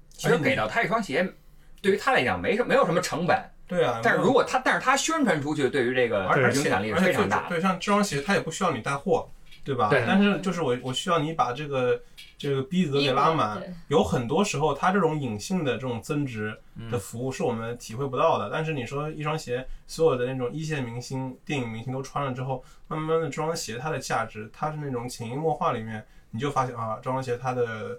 [0.09, 1.31] 其实给到他一双鞋，
[1.79, 3.37] 对于他来讲没什没有什么成本，
[3.67, 7.49] 对啊，但是如果他但是他宣传出去，对于这个而而且影响力是而且非常大的。
[7.49, 9.27] 对，像这双鞋它也不需要你带货，
[9.63, 9.89] 对吧？
[9.89, 11.99] 对但是就是我我需要你把这个
[12.37, 13.73] 这个逼格给拉满对。
[13.87, 18.49] 有很多时候，它这种隐性的这种增值嗯的服务是我们体会不到的。
[18.51, 27.97] 但是你说一双鞋，所有的那种一线明星、电影明星都穿了之后，慢慢的这双鞋它的价值，它是那种潜移默化里面，你就发现啊，这双鞋它的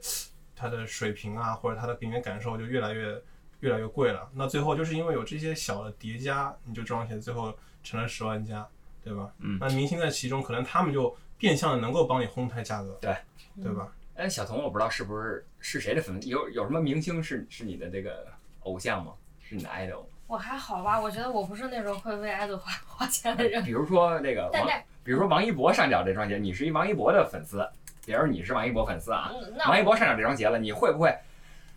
[0.55, 3.21] 它的水平啊，或者它的给你的感受就越来越
[3.61, 4.29] 越来越贵了。
[4.35, 8.67] 那最后就是因为有这些小的叠加，你就这双鞋最后成了十万加，
[9.03, 9.31] 对吧？
[9.39, 13.17] 嗯那明星在其中，可能他们就变相的能够帮你哄抬价格，对，
[13.63, 13.89] 对吧？
[14.15, 18.27] 哎，小童，我不知道是不是是谁的粉丝，有有什么明星是是你的这个
[18.61, 19.13] 偶像吗？
[19.41, 20.05] 是你的 idol？
[20.27, 23.63] 我还好吧，我觉得我不是那种会为爱豆花花钱的人。
[23.63, 24.67] 比如说那个王，
[25.05, 27.69] 比如说王一博上脚这双鞋，你是一王一博的粉丝，
[28.05, 31.11] 比如你是王一博粉丝啊，嗯王一博上脚这双鞋了，你会不会？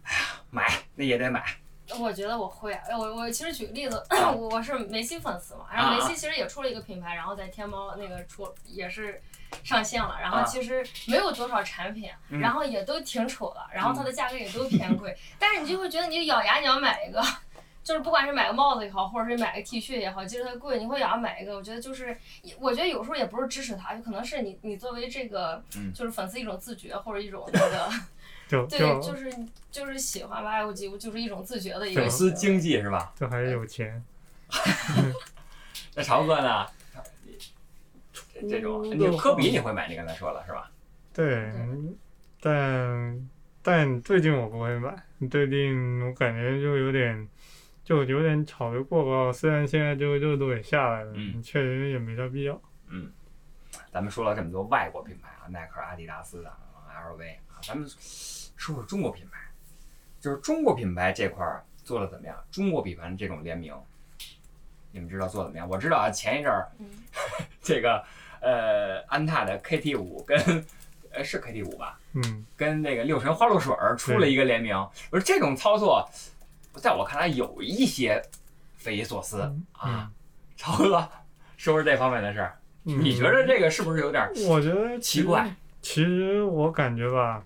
[0.03, 1.45] 哎呀，买那也得买。
[1.99, 9.21] 我觉得我会啊，我我其实举个例子，啊 我我是梅西粉丝嘛，然后梅西其实也出了一个品牌，然后在天猫那个出也是
[9.63, 17.21] 上线了，然后啊其实没有多少产品，嗯然后也都挺丑的，然后它的价格也都偏贵，但是你就会觉得你咬牙你要买一个。
[17.81, 21.55] 就是不管是买个帽子也好，或者是买个 T 恤也好，即使它贵，你会咬牙买一个。
[21.55, 22.15] 我觉得就是，
[22.59, 27.97] 我觉得有时候也不是支持它，就可能是你你作为这个嗯就是粉丝一种自觉，或者一种那个对，
[28.49, 29.31] 就就就是
[29.69, 33.13] 就是喜欢吧，我就就是一种自觉的一对个粉丝经济是吧？
[33.15, 34.03] 就还是有钱。
[35.93, 36.65] 那朝哥呢？
[38.33, 39.87] 这这种，嗯你科比你会买？
[39.87, 40.71] 你刚才说了是吧？
[41.13, 41.51] 对，
[42.41, 43.29] 但
[43.61, 44.95] 但最近我不会买，
[45.29, 47.27] 最近我感觉就有点
[47.83, 52.59] 就有点炒得过高，虽然现在这个热度也下来了，嗯确实也没啥必要。
[52.87, 53.11] 嗯
[53.91, 57.87] 咱们说了这么多外国品牌啊，耐克、阿迪达斯的、LV 啊，咱们
[58.59, 59.39] 说说中国品牌。
[60.21, 62.35] 就是中国品牌这块儿，做的怎么样？
[62.51, 63.73] 中国品牌的这种联名，
[64.91, 65.67] 你们知道做得怎么样？
[65.69, 66.85] 我知道啊，前一阵儿嗯
[67.63, 68.03] 这个
[68.41, 70.37] 呃安踏的 KT 五跟
[71.11, 74.75] 呃是 KT 五吧，嗯，跟那个六神花露水儿出了一个联名。
[75.09, 76.05] 我说这种操作，
[76.75, 78.21] 在我看来有一些
[78.75, 79.41] 匪夷所思
[79.71, 80.11] 啊。
[80.57, 81.09] 超哥，
[81.55, 85.49] 说说这方面的事儿，嗯你觉得这个是不是有点儿我觉得奇怪？
[85.81, 87.41] 其实我感觉吧，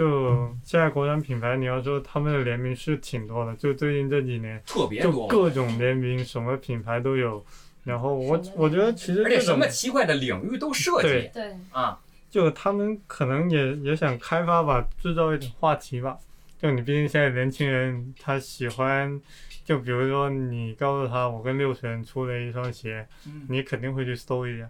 [0.00, 5.28] 就现在国产品牌，你要说他们的联名是挺多的，就最近这几年，就特别多？
[5.28, 7.44] 各种联名，什么品牌都有。
[7.84, 12.00] 然后我我觉得其实而且什么奇怪的领域都涉及对对，啊。
[12.30, 16.16] 就他们可能也也想开发吧，制造一点话题吧。
[16.58, 19.20] 就你毕竟现在年轻人他喜欢，
[19.66, 24.66] 就比如说你告诉他我跟六神出了一双鞋，嗯你肯定会去搜一下。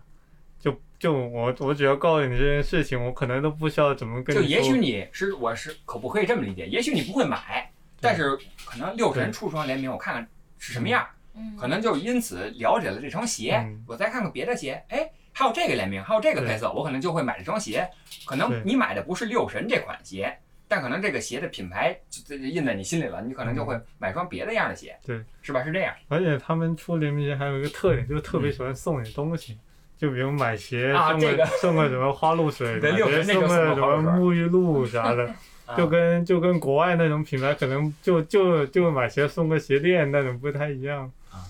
[0.61, 4.41] 就就我我只要告诉你这件事情，我可能都不需要怎么跟你。
[4.41, 6.67] 就也许你是我是可不可以这么理解？
[6.67, 8.37] 也许你不会买，但是
[8.67, 13.83] 可能六神出双联名，我看看是什么样，嗯，可能就因此了解了这双鞋嗯。
[13.89, 17.89] 我再看看别的鞋，哎，还有这个联名，还有这个对配色，我可能就会买这双鞋。
[18.27, 20.37] 可能你买的不是六神这款鞋，
[20.69, 21.99] 但可能这个鞋的品牌
[22.29, 25.65] 印在你心里了，你可能就会买双别的样的鞋，嗯对，是吧？
[25.65, 25.95] 是这样。
[26.09, 29.59] 而且他们出联名鞋还有一个特点，就是特别喜欢送你东西。
[30.01, 35.27] 就比如买鞋送个、送个什么花露水，对买鞋六神那就送个什么沐浴露啥的，
[35.67, 41.45] 啊就跟就跟国外那种品牌可能就就就买鞋送个鞋垫那种不太一样啊，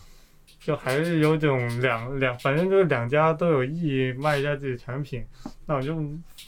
[0.59, 5.25] 就还是有种两两，反正就是两家都有意义卖一下自己产品，
[5.65, 5.97] 那我就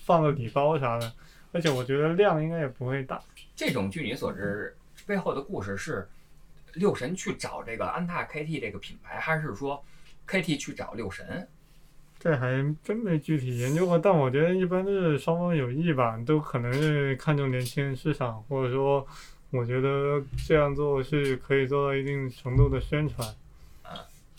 [0.04, 1.12] 放个礼包啥的，
[1.52, 3.22] 而且我觉得量应该也不会大。
[3.54, 4.74] 这种据你所知，
[5.06, 6.08] 背后的故事是
[6.74, 9.80] 六神去找这个安踏 KT 这个品牌，还是说
[10.26, 11.46] KT 去找六神？
[12.22, 12.48] 这还
[12.84, 19.04] 真没具体研究过，但我觉得一般都是双方有意吧，都可能是看重年轻人市场，或者说，
[19.50, 23.28] 我觉得这样做是可以做到一定程度的宣传。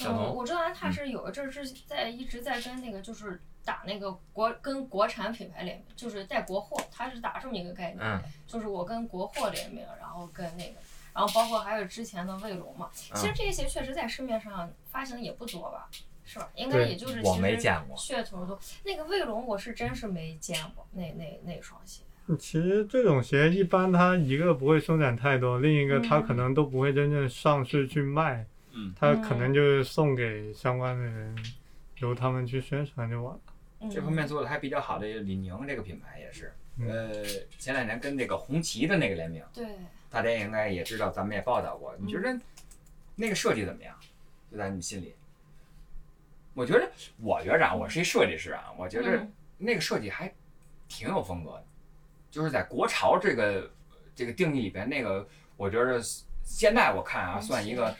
[0.07, 10.75] 嗯，我知道安踏是有一阵是在一直在跟那个就是打那个国跟国产品牌联名，就是带国货，它是打这么一个概念，嗯就是我跟国货联名，然后跟那个，
[11.13, 15.89] 然后包括还有之前的卫龙嘛，其实嗯，这些鞋确实在市面上发行也不多吧，
[16.25, 16.49] 是吧？
[16.55, 17.97] 应该也就是我其实没见过。
[17.97, 18.59] 噱头多。
[18.83, 22.03] 那个卫龙我是真是没见过，那那那双鞋。
[22.39, 31.35] 其实这种鞋一般它一个不会生产太多，另一个它可能都不会真正上市去卖，嗯，它可能就是送给相关的人，
[31.97, 33.41] 由他们去宣传就完了。
[33.81, 37.25] 嗯、这方面做的还比较好的李宁这个品牌也是，嗯呃，
[37.59, 39.65] 前两年跟那个红旗的那个联名，对，
[40.09, 41.93] 大家应该也知道，咱们也报道过。
[41.99, 42.39] 你觉得
[43.15, 43.93] 那个设计怎么样？
[44.49, 45.13] 就在你心里？
[46.53, 49.33] 我觉得，我觉着啊，我是一设计师啊，我觉得嗯。
[49.57, 50.31] 那个设计还
[50.87, 51.65] 挺有风格的，
[52.29, 53.71] 就是在国潮这个
[54.15, 55.25] 这个定义里边，那个
[55.55, 56.01] 我觉得
[56.43, 57.95] 现在我看啊，算一个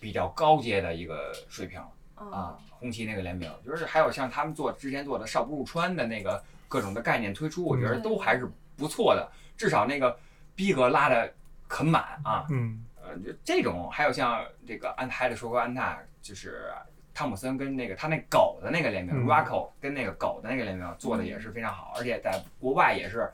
[0.00, 1.80] 比较高阶的一个水平
[2.14, 2.58] 啊。
[2.80, 8.02] 红旗那个联名，就是还有像他们做之前做的少不入川的那个各种的概念推出，我觉得嗯。
[8.02, 10.16] 都还是不错的，至少那个
[10.54, 11.32] 逼格拉的
[11.68, 12.46] 很满啊。
[12.50, 16.72] 嗯，呃，就这种还有像这个安还得说过安踏，就是
[17.18, 23.28] 汤姆森跟那个他那狗的那个联名、嗯 r o c c o 跟那个狗的那个联名做的也是非常好，而且在国外也是，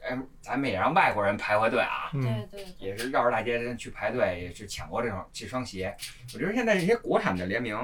[0.00, 5.94] 哎，咱们也让外国人排过队啊，嗯，对对也是绕着大街去排队，也是抢过这双这双鞋。
[6.32, 7.76] 我觉得现在这些国产的联名，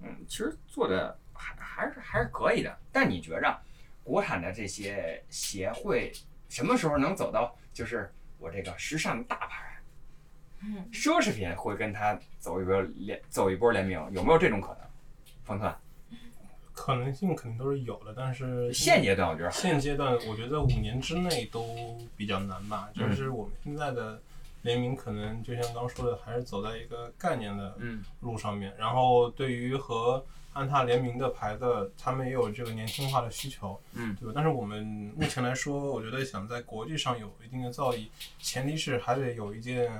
[0.00, 2.78] 嗯，其实做的还还是还是可以的。
[2.92, 3.60] 但你觉着
[4.04, 6.12] 国产的这些鞋会
[6.48, 9.75] 什么时候能走到就是我这个时尚大牌？
[10.66, 14.78] 嗯奢侈品会跟它走一波联走一波联名，有没有这种可能？
[15.44, 15.72] 冯特，
[16.72, 22.90] 可能性肯定都是有的，但是现阶段我觉得现阶段，我觉得五年之内都比较难吧。
[22.96, 24.20] 嗯就是我们现在的
[24.62, 28.74] 联名，可能就像刚刚说的，还是走在一个概念的嗯路上面。
[28.76, 34.32] 然后对于和安踏联名的牌子，他们也有这个年轻化的需求，嗯对吧？
[34.34, 34.84] 但是我们
[35.16, 38.08] 目前来说，我觉得想在国际上有一定的造诣，
[38.40, 39.92] 前提是还得有一件、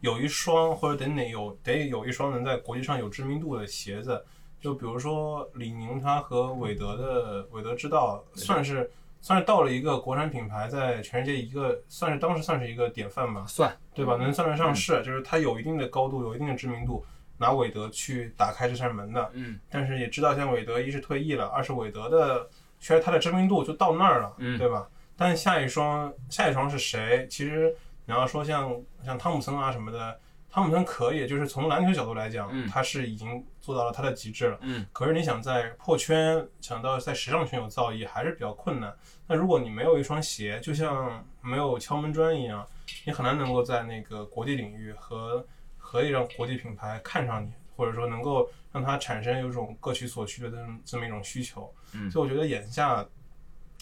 [0.00, 4.24] 有一双或者得哪有得有一双能在国际上有知名度的鞋子。
[4.60, 8.90] 就比如说李宁，它和韦德的韦德之道算是
[9.22, 14.16] 算是到了一个国产品牌在全世界一个算是当时算是一个典范吧，算对吧？
[14.18, 17.02] 嗯能算得上是，就是它有一定的高度，有一定的知名度，
[17.38, 19.30] 拿韦德去打开这扇门的。
[19.32, 22.46] 嗯但是也知道，像韦德一是退役了，二是韦德的
[22.78, 24.86] 其实它的知名度就到那儿了，嗯对吧？
[25.16, 27.26] 但下一双下一双是谁？
[27.30, 27.74] 其实
[28.10, 34.58] 你要说像像汤姆森啊什么的，汤姆森可以，就是从篮球角度来讲，嗯他是已经做到了他的极致了。
[34.62, 38.92] 嗯，可是你想在破圈，想到在时尚圈有造诣，还是比较困难。
[39.28, 42.66] 那如果你没有一双鞋，就像没有敲门砖一样，
[43.04, 45.46] 你很难能够在那个国际领域和
[45.78, 51.72] 可以让国际品牌看上你，或者说能够让它产生有一种各取所需的这么这么一种需求。
[51.94, 53.06] 嗯所以我觉得眼下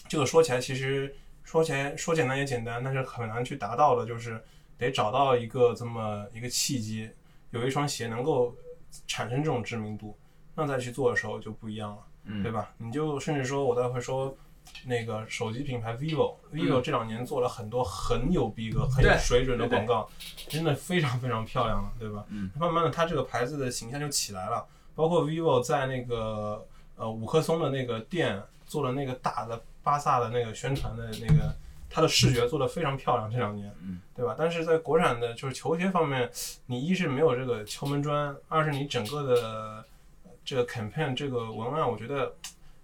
[0.07, 1.15] 这个说起来，其实
[1.49, 4.39] 说起来说简单也简单，但是很难去达到的，就是
[4.77, 7.09] 得找到一个这么一个契机，
[7.49, 8.53] 有一双鞋能够
[9.07, 10.15] 产生这种知名度，
[10.53, 12.71] 那再去做的时候就不一样了，嗯对吧？
[12.77, 14.37] 你就甚至说，我待会说。
[14.85, 20.07] 那个手机品牌 vivo，vivo 这两年做了很多很有逼格、很有水准的广告，
[20.47, 22.23] 真的非常非常漂亮了，对吧？
[22.27, 24.63] 嗯，慢慢的，它这个牌子的形象就起来了。
[24.93, 26.63] 包括 vivo 在那个
[26.97, 29.59] 呃五棵松的那个店做了那个大的
[29.89, 31.55] 巴萨的那个宣传的那个，
[31.89, 34.35] 它的视觉做得非常漂亮，这两年，嗯，对吧？
[34.37, 36.29] 但是在国产的就是球鞋方面，
[36.67, 39.85] 你一是没有这个敲门砖，二是你整个的呃
[40.45, 42.35] 这个 campaign 这个文案，我觉得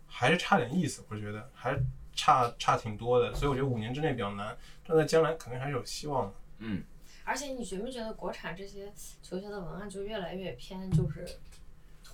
[0.08, 1.80] 还是差点意思，我觉得还
[2.16, 6.34] 差差挺多的，所以我觉得五年之内比较难，但在将来肯定还是有希望的。
[6.58, 6.82] 嗯，
[7.24, 8.92] 而且你觉没觉得国产这些
[9.22, 11.24] 球鞋的文案就越来越偏就是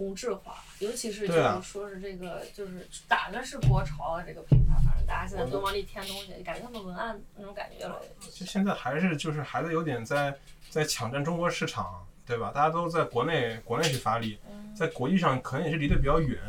[0.02, 10.36] 同质化，尤其是就是说是这个就是打的是国潮啊这个品牌，反正大家现在都往里添东西，感觉他们文案那种感觉越来越就现在还是就是还是有点在
[10.72, 12.52] 在抢占中国市场，对吧？
[12.52, 14.40] 大家都在国内国内去发力，
[14.76, 16.40] 在国际上可能也是离得比较远。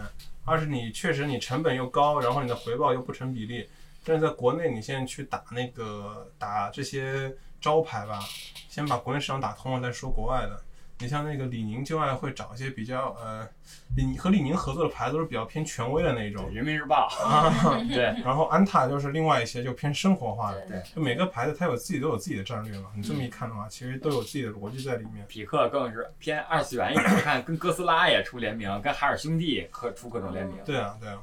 [0.46, 3.68] 二是你确实你成本又高，然后你的回报又不成比例。
[4.02, 8.18] 但是在国内，你现在去打那个打这些招牌吧，
[8.70, 10.58] 先把国内市场打通了再说国外的。
[11.02, 13.46] 你像那个李宁就爱会找一些比较呃，
[13.96, 17.50] 李和李宁合作的牌子都是比较偏权威的那种，人民日报，啊，
[17.92, 20.60] 对，然后安踏就是另外一些就偏生活化的。
[20.68, 25.26] 对就每个牌子它有自己都有自己的战略嘛，你这么一看的话，其实都有自己的逻辑在里面。
[25.26, 30.56] 匹克更是偏二次元一点，你看跟哥斯拉也出联名，跟海尔兄弟可出各种联名。
[30.64, 31.18] 对啊，对啊，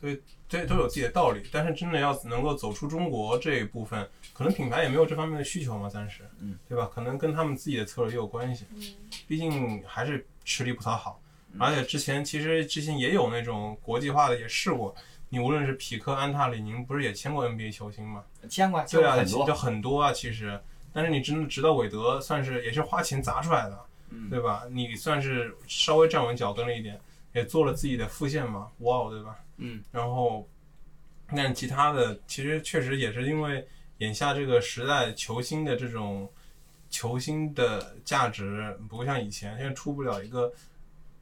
[0.00, 0.18] 所以
[0.48, 1.42] 这都有自己的道理。
[1.52, 6.90] 但是真的要能够走出中国这一部分，可能品牌也没有这方面的需求嘛，暂时，嗯，对吧？
[6.92, 8.82] 可能跟他们自己的策略也有关系，嗯
[9.26, 11.20] 毕竟还是吃力不讨好。
[11.52, 14.94] 嗯而且之前其实之前也有那种国际化的也试过，
[15.30, 18.22] 你无论是匹克、安踏、李宁，不是也签过 NBA 球星吗？
[18.48, 19.54] 签过，签对啊，就。
[19.54, 20.60] 很多啊，其实，
[20.92, 23.78] 但是你真的直到韦德，算是也是花钱砸出来的，
[24.10, 24.64] 嗯对吧？
[24.70, 27.00] 你算是稍微站稳脚跟了一点，
[27.32, 29.36] 也做了自己的副线嘛，哇哦，对吧？
[29.58, 30.48] 嗯，然后，
[31.28, 33.66] 但其他的其实确实也是因为
[33.98, 36.28] 眼下这个时代，球星的这种
[36.90, 40.52] 球星的价值不像以前，现在出不了一个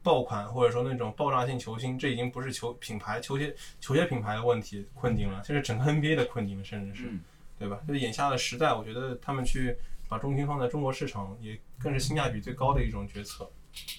[0.01, 7.07] 爆款或者说那种爆炸性球星，这已经不是球品牌球鞋球鞋品牌的问题困境了，这是整个 NBA 的困境了，甚至是。
[7.09, 7.19] 嗯
[7.59, 7.81] 对吧？
[7.87, 9.75] 就是眼下的时代，我觉得他们去
[10.07, 13.49] 把重心放在中国市场，也更是性价比最高的一种决策。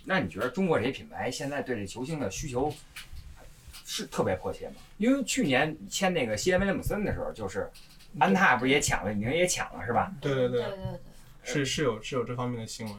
[0.05, 2.73] 那你觉得中国这些品牌现在对这球星的需求
[3.91, 4.75] 是特别迫切吗？
[4.99, 7.67] 因为去年签那个西安威廉姆森的时候，就是
[8.19, 10.13] 安踏不是也抢了，李宁也抢了，是吧？
[10.21, 11.01] 对对对，对对对，
[11.43, 12.95] 是是有是有这方面的新闻。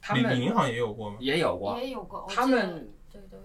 [0.00, 1.18] 他们李李宁好像也有过吗？
[1.20, 3.42] 也有过，也有过，他们对都有。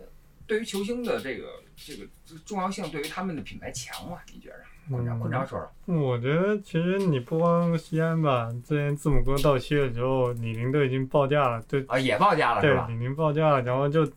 [0.48, 2.08] 对于球星的这个这个
[2.46, 4.20] 重要性，对于他们的品牌强吗？
[4.34, 4.56] 你觉着？
[4.90, 5.96] 坤超，嗯坤超说说。
[6.02, 12.88] 我觉得其实你不光西安吧，之前字母哥到期的时候，李宁都已经报价了，对啊，也报价了对，吧？
[12.90, 14.10] 李宁报价了，然后就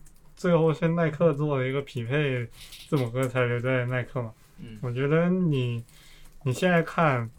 [0.43, 2.45] 最后是耐克做了一个匹配，
[2.89, 4.29] 字母哥才留在耐克嘛。
[4.59, 5.81] 嗯我觉得你
[6.43, 7.29] 你现在看，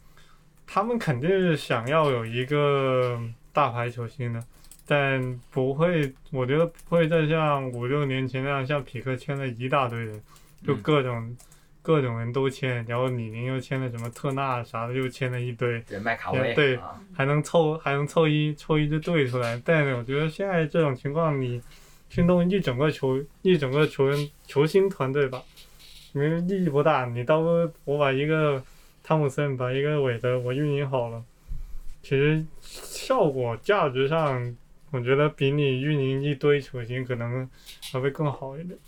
[0.67, 3.21] 他们肯定是想要有一个
[3.53, 4.43] 大牌球星的，
[4.87, 10.23] 但不会，我觉得不会再像五六年前那样，像匹克签了一大堆人，
[10.67, 11.37] 就嗯各种、
[11.83, 19.61] 各种人都签，然后李宁又签了什么特纳啥的，又签了一堆，对，麦卡威对啊，还能凑还能凑一凑一支队出来。
[19.63, 21.61] 但我觉得现在这种情况，你
[22.15, 25.43] 去弄一整个球一整个球员球星团队吧，
[26.12, 27.07] 因为意义不大。
[27.07, 28.62] 你到时候我把一个
[29.03, 31.25] 汤姆森，把一个韦德我运营好了，
[32.05, 34.57] 其实效果价值上，
[34.93, 37.51] 我觉得比你运营一堆球星可能
[37.91, 38.79] 还会更好一点。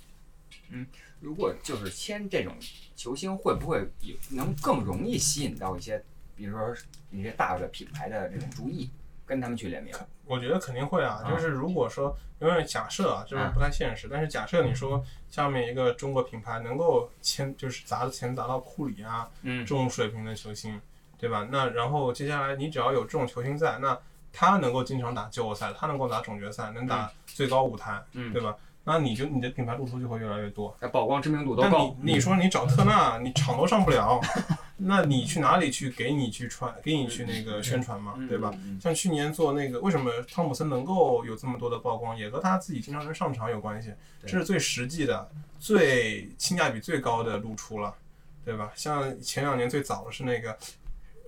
[0.70, 0.86] 嗯
[1.18, 2.54] 如果就是签这种
[2.94, 6.00] 球星，会不会有能更容易吸引到一些，
[6.36, 6.72] 比如说
[7.10, 8.88] 一些大的品牌的这种注意，
[9.24, 9.92] 跟他们去联名？
[10.26, 20.80] 我觉得肯定会啊，啊就是如果说，因为假设啊，这是不太现实，但是假设你说下面一个中国品牌能够签，就是砸的钱砸到库里啊嗯这种水平的球星，
[21.18, 21.46] 对吧？
[21.50, 23.96] 那然后接下来你只要有这种球星在，那
[24.32, 28.54] 他能够经常打季后赛，他能够打总决赛，能打最高舞台，嗯对吧？
[28.88, 30.74] 那你就你的品牌露出就会越来越多。
[30.80, 31.96] 那曝光知名度都但高。
[32.00, 34.20] 你你说你找特纳，你场都上不了，
[34.78, 38.54] 那你去哪里去给你去传，给你去那个宣传嘛，嗯对吧？
[38.80, 43.92] 像去年做那个，为什么汤普森能够有这么多的曝光，也和他自己经常能上场有关系。
[44.22, 45.28] 这是最实际的、
[45.58, 47.92] 最性价比最高的露出了，
[48.44, 48.70] 对吧？
[48.76, 50.56] 像前两年最早的是那个，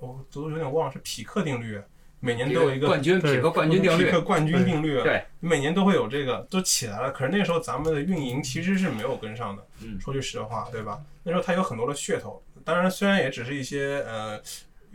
[0.00, 1.80] 我都有点忘了是匹克定律，
[2.20, 7.12] 每年都有一个冠军，对匹克冠军定律，匹克冠军定律，对，每年都会有这个都起来了。
[7.12, 11.00] 可是那时候咱们的运营其实是没有跟上的，嗯说句实话，对吧？
[11.22, 14.40] 那时候他有很多的噱头，当然虽然也只是一些呃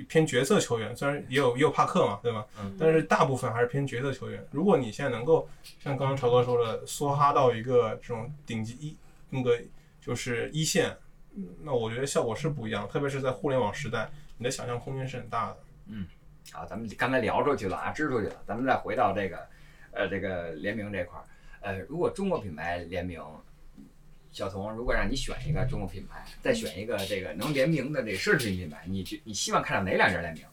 [0.07, 2.45] 偏角色球员，虽然也有也有帕克嘛，对吧？
[2.61, 4.45] 嗯但是大部分还是偏角色球员。
[4.51, 5.47] 如果你现在能够
[5.82, 8.97] 像刚刚朝哥说的，梭哈到一个这种顶级一
[9.30, 9.57] 那个
[10.01, 10.93] 就是一线，
[11.38, 15.57] 嗯那我觉得效果是不一样，特别是在互联网时代，你的想象空间是很大的。
[16.52, 19.48] 啊，咱们刚才聊出去了啊，支出去了，咱们再回到这个，
[19.91, 21.24] 呃，这个联名这块儿，
[21.62, 23.22] 呃，如果中国品牌联名，
[24.32, 30.46] 小童，如果让你选一个中国品牌，再选一个这个能联名的这奢侈品品牌，你觉你希望看到哪两家联名？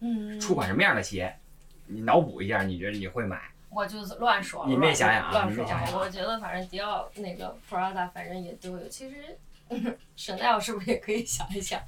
[0.00, 1.34] 嗯，出款什么样的鞋？
[1.86, 3.40] 你脑补一下，你觉得你会买？
[3.70, 5.64] 我就是乱说了，你没乱想想啊乱说
[5.98, 8.88] 我觉得反正迪奥那个 Prada 反正也都有。
[8.88, 9.38] 其实
[10.16, 11.80] Chanel 是不是也可以想一想，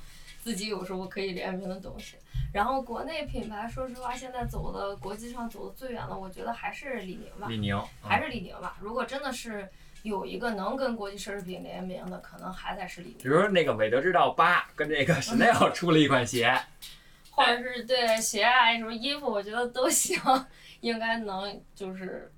[0.44, 2.18] 自己有什么可以联名的东西？
[2.52, 8.76] 然后国内品牌，说实话，现在走的国际上走的最远的，我觉得还是李宁吧，李宁，还是李宁吧。
[8.78, 9.66] 如果真的是
[10.02, 16.54] 有一个能跟国际奢侈品联名的，可能还得是李宁，比如说那个韦德之道八跟这个 Chanel 出了一款鞋，
[17.32, 20.20] 或者是对鞋啊什么衣服，我觉得都行，
[20.80, 22.30] 应该能就是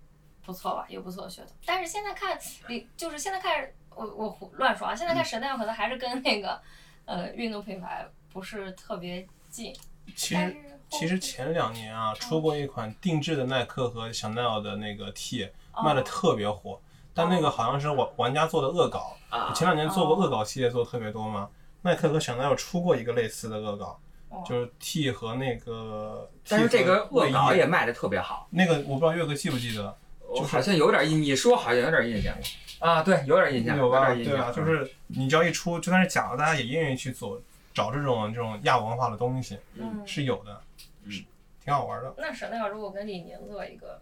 [0.44, 1.48] 不错吧，有不错的噱头。
[1.66, 2.38] 但是现在看
[2.68, 6.62] 李，就是现在看我我胡乱说啊，现在看 Chanel 可能还是跟那个
[7.07, 9.74] 呃运动品牌不是特别近，
[10.14, 10.57] 其实
[10.90, 16.78] 其实前两年啊，出过一款定制的耐克和香奈儿的那个 T，哦卖的特别火，
[17.14, 19.16] 但那个好像是玩玩家做的恶搞。
[19.30, 19.52] 啊。
[19.54, 21.48] 前两年做过恶搞系列做的特别多嘛，
[21.82, 23.98] 耐克和香奈儿出过一个类似的恶搞，
[24.28, 29.96] 哦就是 T 和那个但是这个恶搞也卖的特别好，那个我不知道岳哥记不记得，
[30.28, 32.34] 我好像有点印，你说好像有点印象
[32.78, 34.06] 啊，对，有点印象，有吧？
[34.06, 34.52] 点印象，对啊？
[34.52, 37.40] 就是你只要一出，就算是假的，大家也愿意去做
[37.72, 40.60] 找这种这种亚文化的东西，嗯，是有的，
[41.04, 41.24] 嗯是
[41.64, 42.14] 挺好玩的。
[42.18, 44.00] 那 Chanel 如果跟李宁做一个，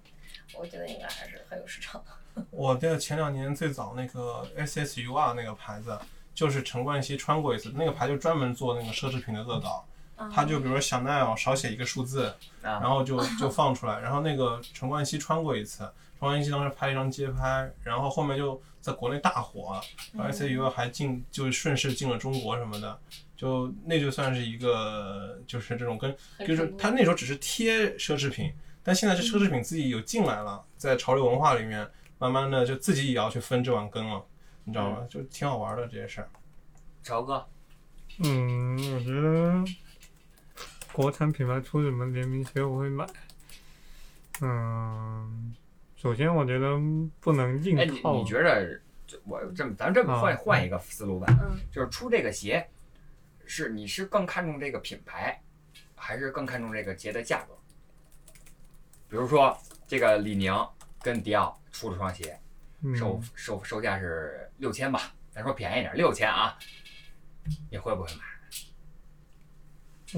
[0.54, 2.44] 我觉得应该还是很有市场的。
[2.50, 5.96] 我记得前两年最早那个 SSUR 那个牌子，
[6.34, 9.84] 就是陈冠希穿过一次，那个牌就专门做那个奢侈品的恶搞，
[10.32, 12.26] 他就比如说香奈儿少写一个数字，
[12.62, 15.88] 啊然后就就放出来，然后那个陈冠希穿过一次，
[16.24, 19.78] 陈冠希当时拍了一张街拍，然后后面就在国内大火，
[20.14, 22.98] 然后 SSUR 还进就顺势进了中国什么的。
[23.36, 26.16] 就那就算是一个，就是这种跟，
[26.46, 28.50] 就是他那时候只是贴奢侈品，
[28.82, 31.86] 但现在这奢侈品自己有进来了，在潮流文化里面，
[32.18, 34.24] 慢慢的就自己也要去分这碗羹了，
[34.64, 35.06] 你知道吗？
[35.10, 36.28] 就挺好玩的这些事儿。
[37.02, 37.46] 朝哥，
[38.20, 39.62] 嗯，我觉得
[40.90, 43.06] 国产品牌出什么联名鞋我会买。
[44.40, 45.54] 嗯，
[46.04, 46.78] 首先我觉得
[47.18, 48.24] 不能硬哎，你套你。
[48.26, 52.68] 觉着，就我这么，咱这么换啊换一个思路吧，嗯，就是出这个鞋，
[53.46, 55.40] 是你是更看重这个品牌，
[55.94, 57.54] 还是更看重这个鞋的价格？
[59.08, 60.54] 比如说这个李宁
[61.00, 62.38] 跟迪奥出了双鞋，
[62.94, 66.54] 售嗯，售售价是六千吧，咱说便宜点，六千啊，
[67.70, 68.20] 你会不会买？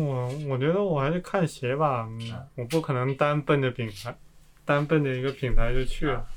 [0.03, 2.09] 我我觉得我还是看鞋吧，
[2.57, 4.19] 我不可能单奔着品牌，
[4.67, 6.29] 单奔着一个品牌就去了。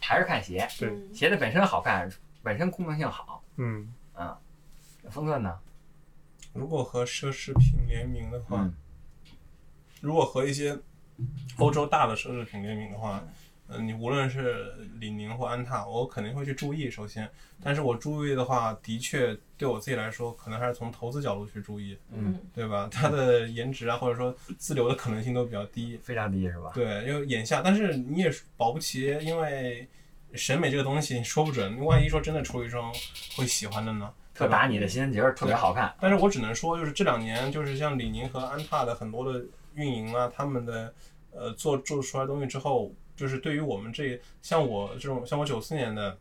[0.00, 2.08] 还是看鞋，对嗯鞋子本身好看，
[2.44, 3.42] 本身功能性好。
[3.56, 4.36] 嗯，嗯，
[5.10, 5.58] 风钻呢？
[6.52, 8.74] 如果和奢侈品联名的话，嗯
[10.00, 10.78] 如果和一些
[11.56, 13.20] 欧洲大的奢侈品联名的话，
[13.68, 16.90] 嗯、你无论是李宁或安踏，我肯定会去注意。
[16.90, 17.28] 首先，
[17.62, 22.88] 但是我注意的话，的确对我自己来说，可能还是从投资角度去注意，嗯，对吧？
[22.90, 25.98] 它的颜值啊，或者说自留的可能性都比较低。
[26.02, 26.72] 非常低是吧？
[26.74, 29.86] 对，因为眼下，但是你也保不齐，因为
[30.32, 32.92] 审美这个东西你说不准，万一说真的出一双
[33.36, 34.12] 会喜欢的呢？
[34.34, 35.92] 特打你的心，觉得特别好看。
[36.00, 39.44] 但是我只能说，就是这两年，就是像李宁和安踏的很多的
[39.74, 40.94] 运营啊，他们的
[41.32, 46.16] 呃做做出来东西之后，就是对于我们这像我这种像我九四年的，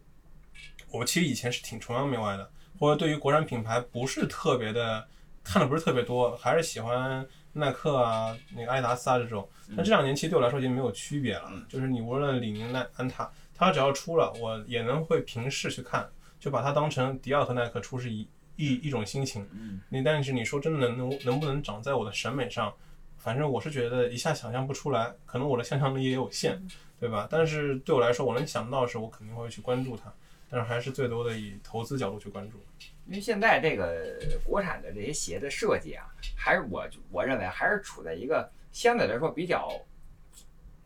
[0.89, 2.49] 我其实以前是挺崇洋媚外的，
[2.79, 5.07] 或者对于国产品牌不是特别的
[5.43, 9.47] 看的不是特别多，还是喜欢耐克啊、那个阿迪达斯啊这种。
[9.75, 16.09] 但这两年其实对我来说已经没有区别了，就是你无论李宁、耐安踏，它只要出了，我也能会平视去看，
[16.39, 19.47] 就把它当成迪奥和耐克出是一一一种心情。
[19.51, 22.73] 嗯，你但是你说真的能能能不能长在我的审美上，
[23.17, 26.61] 反正我是觉得一下想象不出来，可能我的想象力也有限，
[26.99, 27.27] 对吧？
[27.29, 30.11] 但是对我来说，我能想到的是，我肯定会去关注它。
[30.49, 32.57] 但是还是最多的以投资角度去关注。
[33.05, 36.05] 因为现在这个国产的这些鞋的设计啊，
[36.37, 39.69] 还是我我认为还是处在一个相对来说比较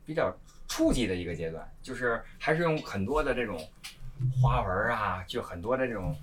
[0.03, 0.35] 比较
[0.67, 3.55] 初级的一个阶段，就是还是用很多的这种
[4.41, 6.15] 花纹啊，就很多的这种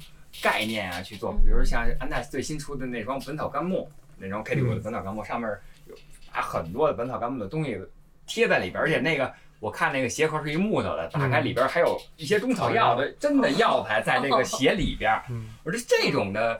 [0.42, 3.88] 概念啊去做，比如像安踏最新出的那双《本草纲目》
[4.18, 5.48] 那双 K 六的《本草纲目》，上面
[5.86, 5.94] 有
[6.32, 7.80] 把很多的《本草纲目》的东西
[8.26, 9.32] 贴在里边，而且那个。
[9.60, 15.20] 我看那个鞋盒是一木头的，打开里边还有一些中草药的真的药材在这个鞋里边。
[15.30, 16.58] 嗯，我说这种的，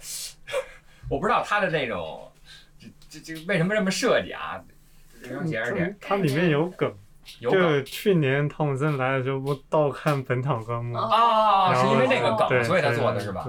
[1.09, 2.31] 我不知道它的那种，
[2.81, 4.61] 这这这为什么这么设计啊？
[5.23, 6.93] 这双鞋而且它里面有梗，
[7.41, 13.47] 有梗就去年汤姆森来的时候不倒看《本草纲目》啊，是因为那个梗，所以他做的是吧？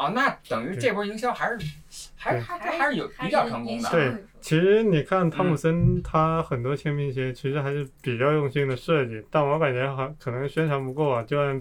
[0.00, 1.58] 对哦，啊，那等于这波营销还是
[2.16, 3.90] 还对还还还是有比较成功的。
[3.90, 11.22] 对其实你看汤姆嗯森他很多签名鞋，其实还是比较用心的设计，但我感觉好可能宣传不够啊。
[11.24, 11.60] 就像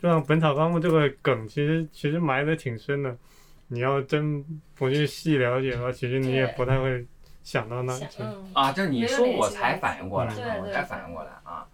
[0.00, 3.16] 就像《本草纲目》这个梗，其实其实埋的挺深的。
[3.70, 4.42] 你要真
[4.74, 7.06] 不去细了解的话，其实你也不太会
[7.42, 8.06] 想到那去。
[8.08, 11.66] 想嗯，啊，就是你说我才反应过来，对我才反应过来啊。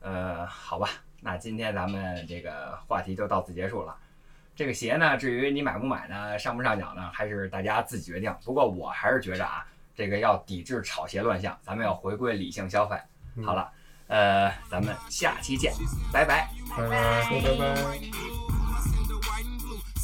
[0.00, 0.88] 呃，好吧，
[1.22, 3.96] 那今天咱们这个话题就到此结束了。
[4.58, 8.34] 这个鞋呢，至于你买不买呢，上不上脚呢，还是大家自己决定。
[8.44, 9.64] 不过我还是觉着啊，
[9.94, 12.96] 这个要抵制炒鞋乱象，咱们要回归理性消费。
[13.44, 13.70] 好了，
[14.08, 15.72] 呃，咱们下期见，
[16.12, 16.48] 拜拜。
[16.76, 17.30] 拜拜。
[17.30, 18.47] 拜拜。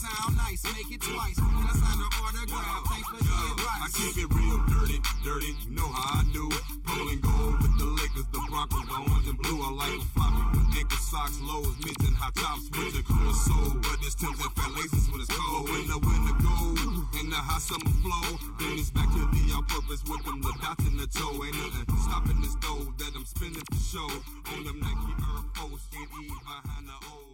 [0.05, 1.39] Sound nice, make it twice.
[1.40, 2.85] And I sign the autograph.
[2.93, 3.81] Thanks for the advice.
[3.81, 6.44] I keep it real dirty, dirty, you know how I do.
[6.44, 9.64] And gold with the Lakers, the Broncos, the orange and blue.
[9.64, 13.81] I like a floppy with ankle socks, lows, mids and hot tops the clear soul.
[13.81, 15.72] But it's Tim's and fat laces when it's cold.
[15.72, 16.85] When the winter gold
[17.16, 18.28] and the hot summer flow,
[18.60, 21.32] then it's back to the on purpose with them the dots in the toe.
[21.32, 24.10] Ain't nothing stopping this dough that I'm spinning for show.
[24.52, 27.34] On them Nike Air Force, E behind the O.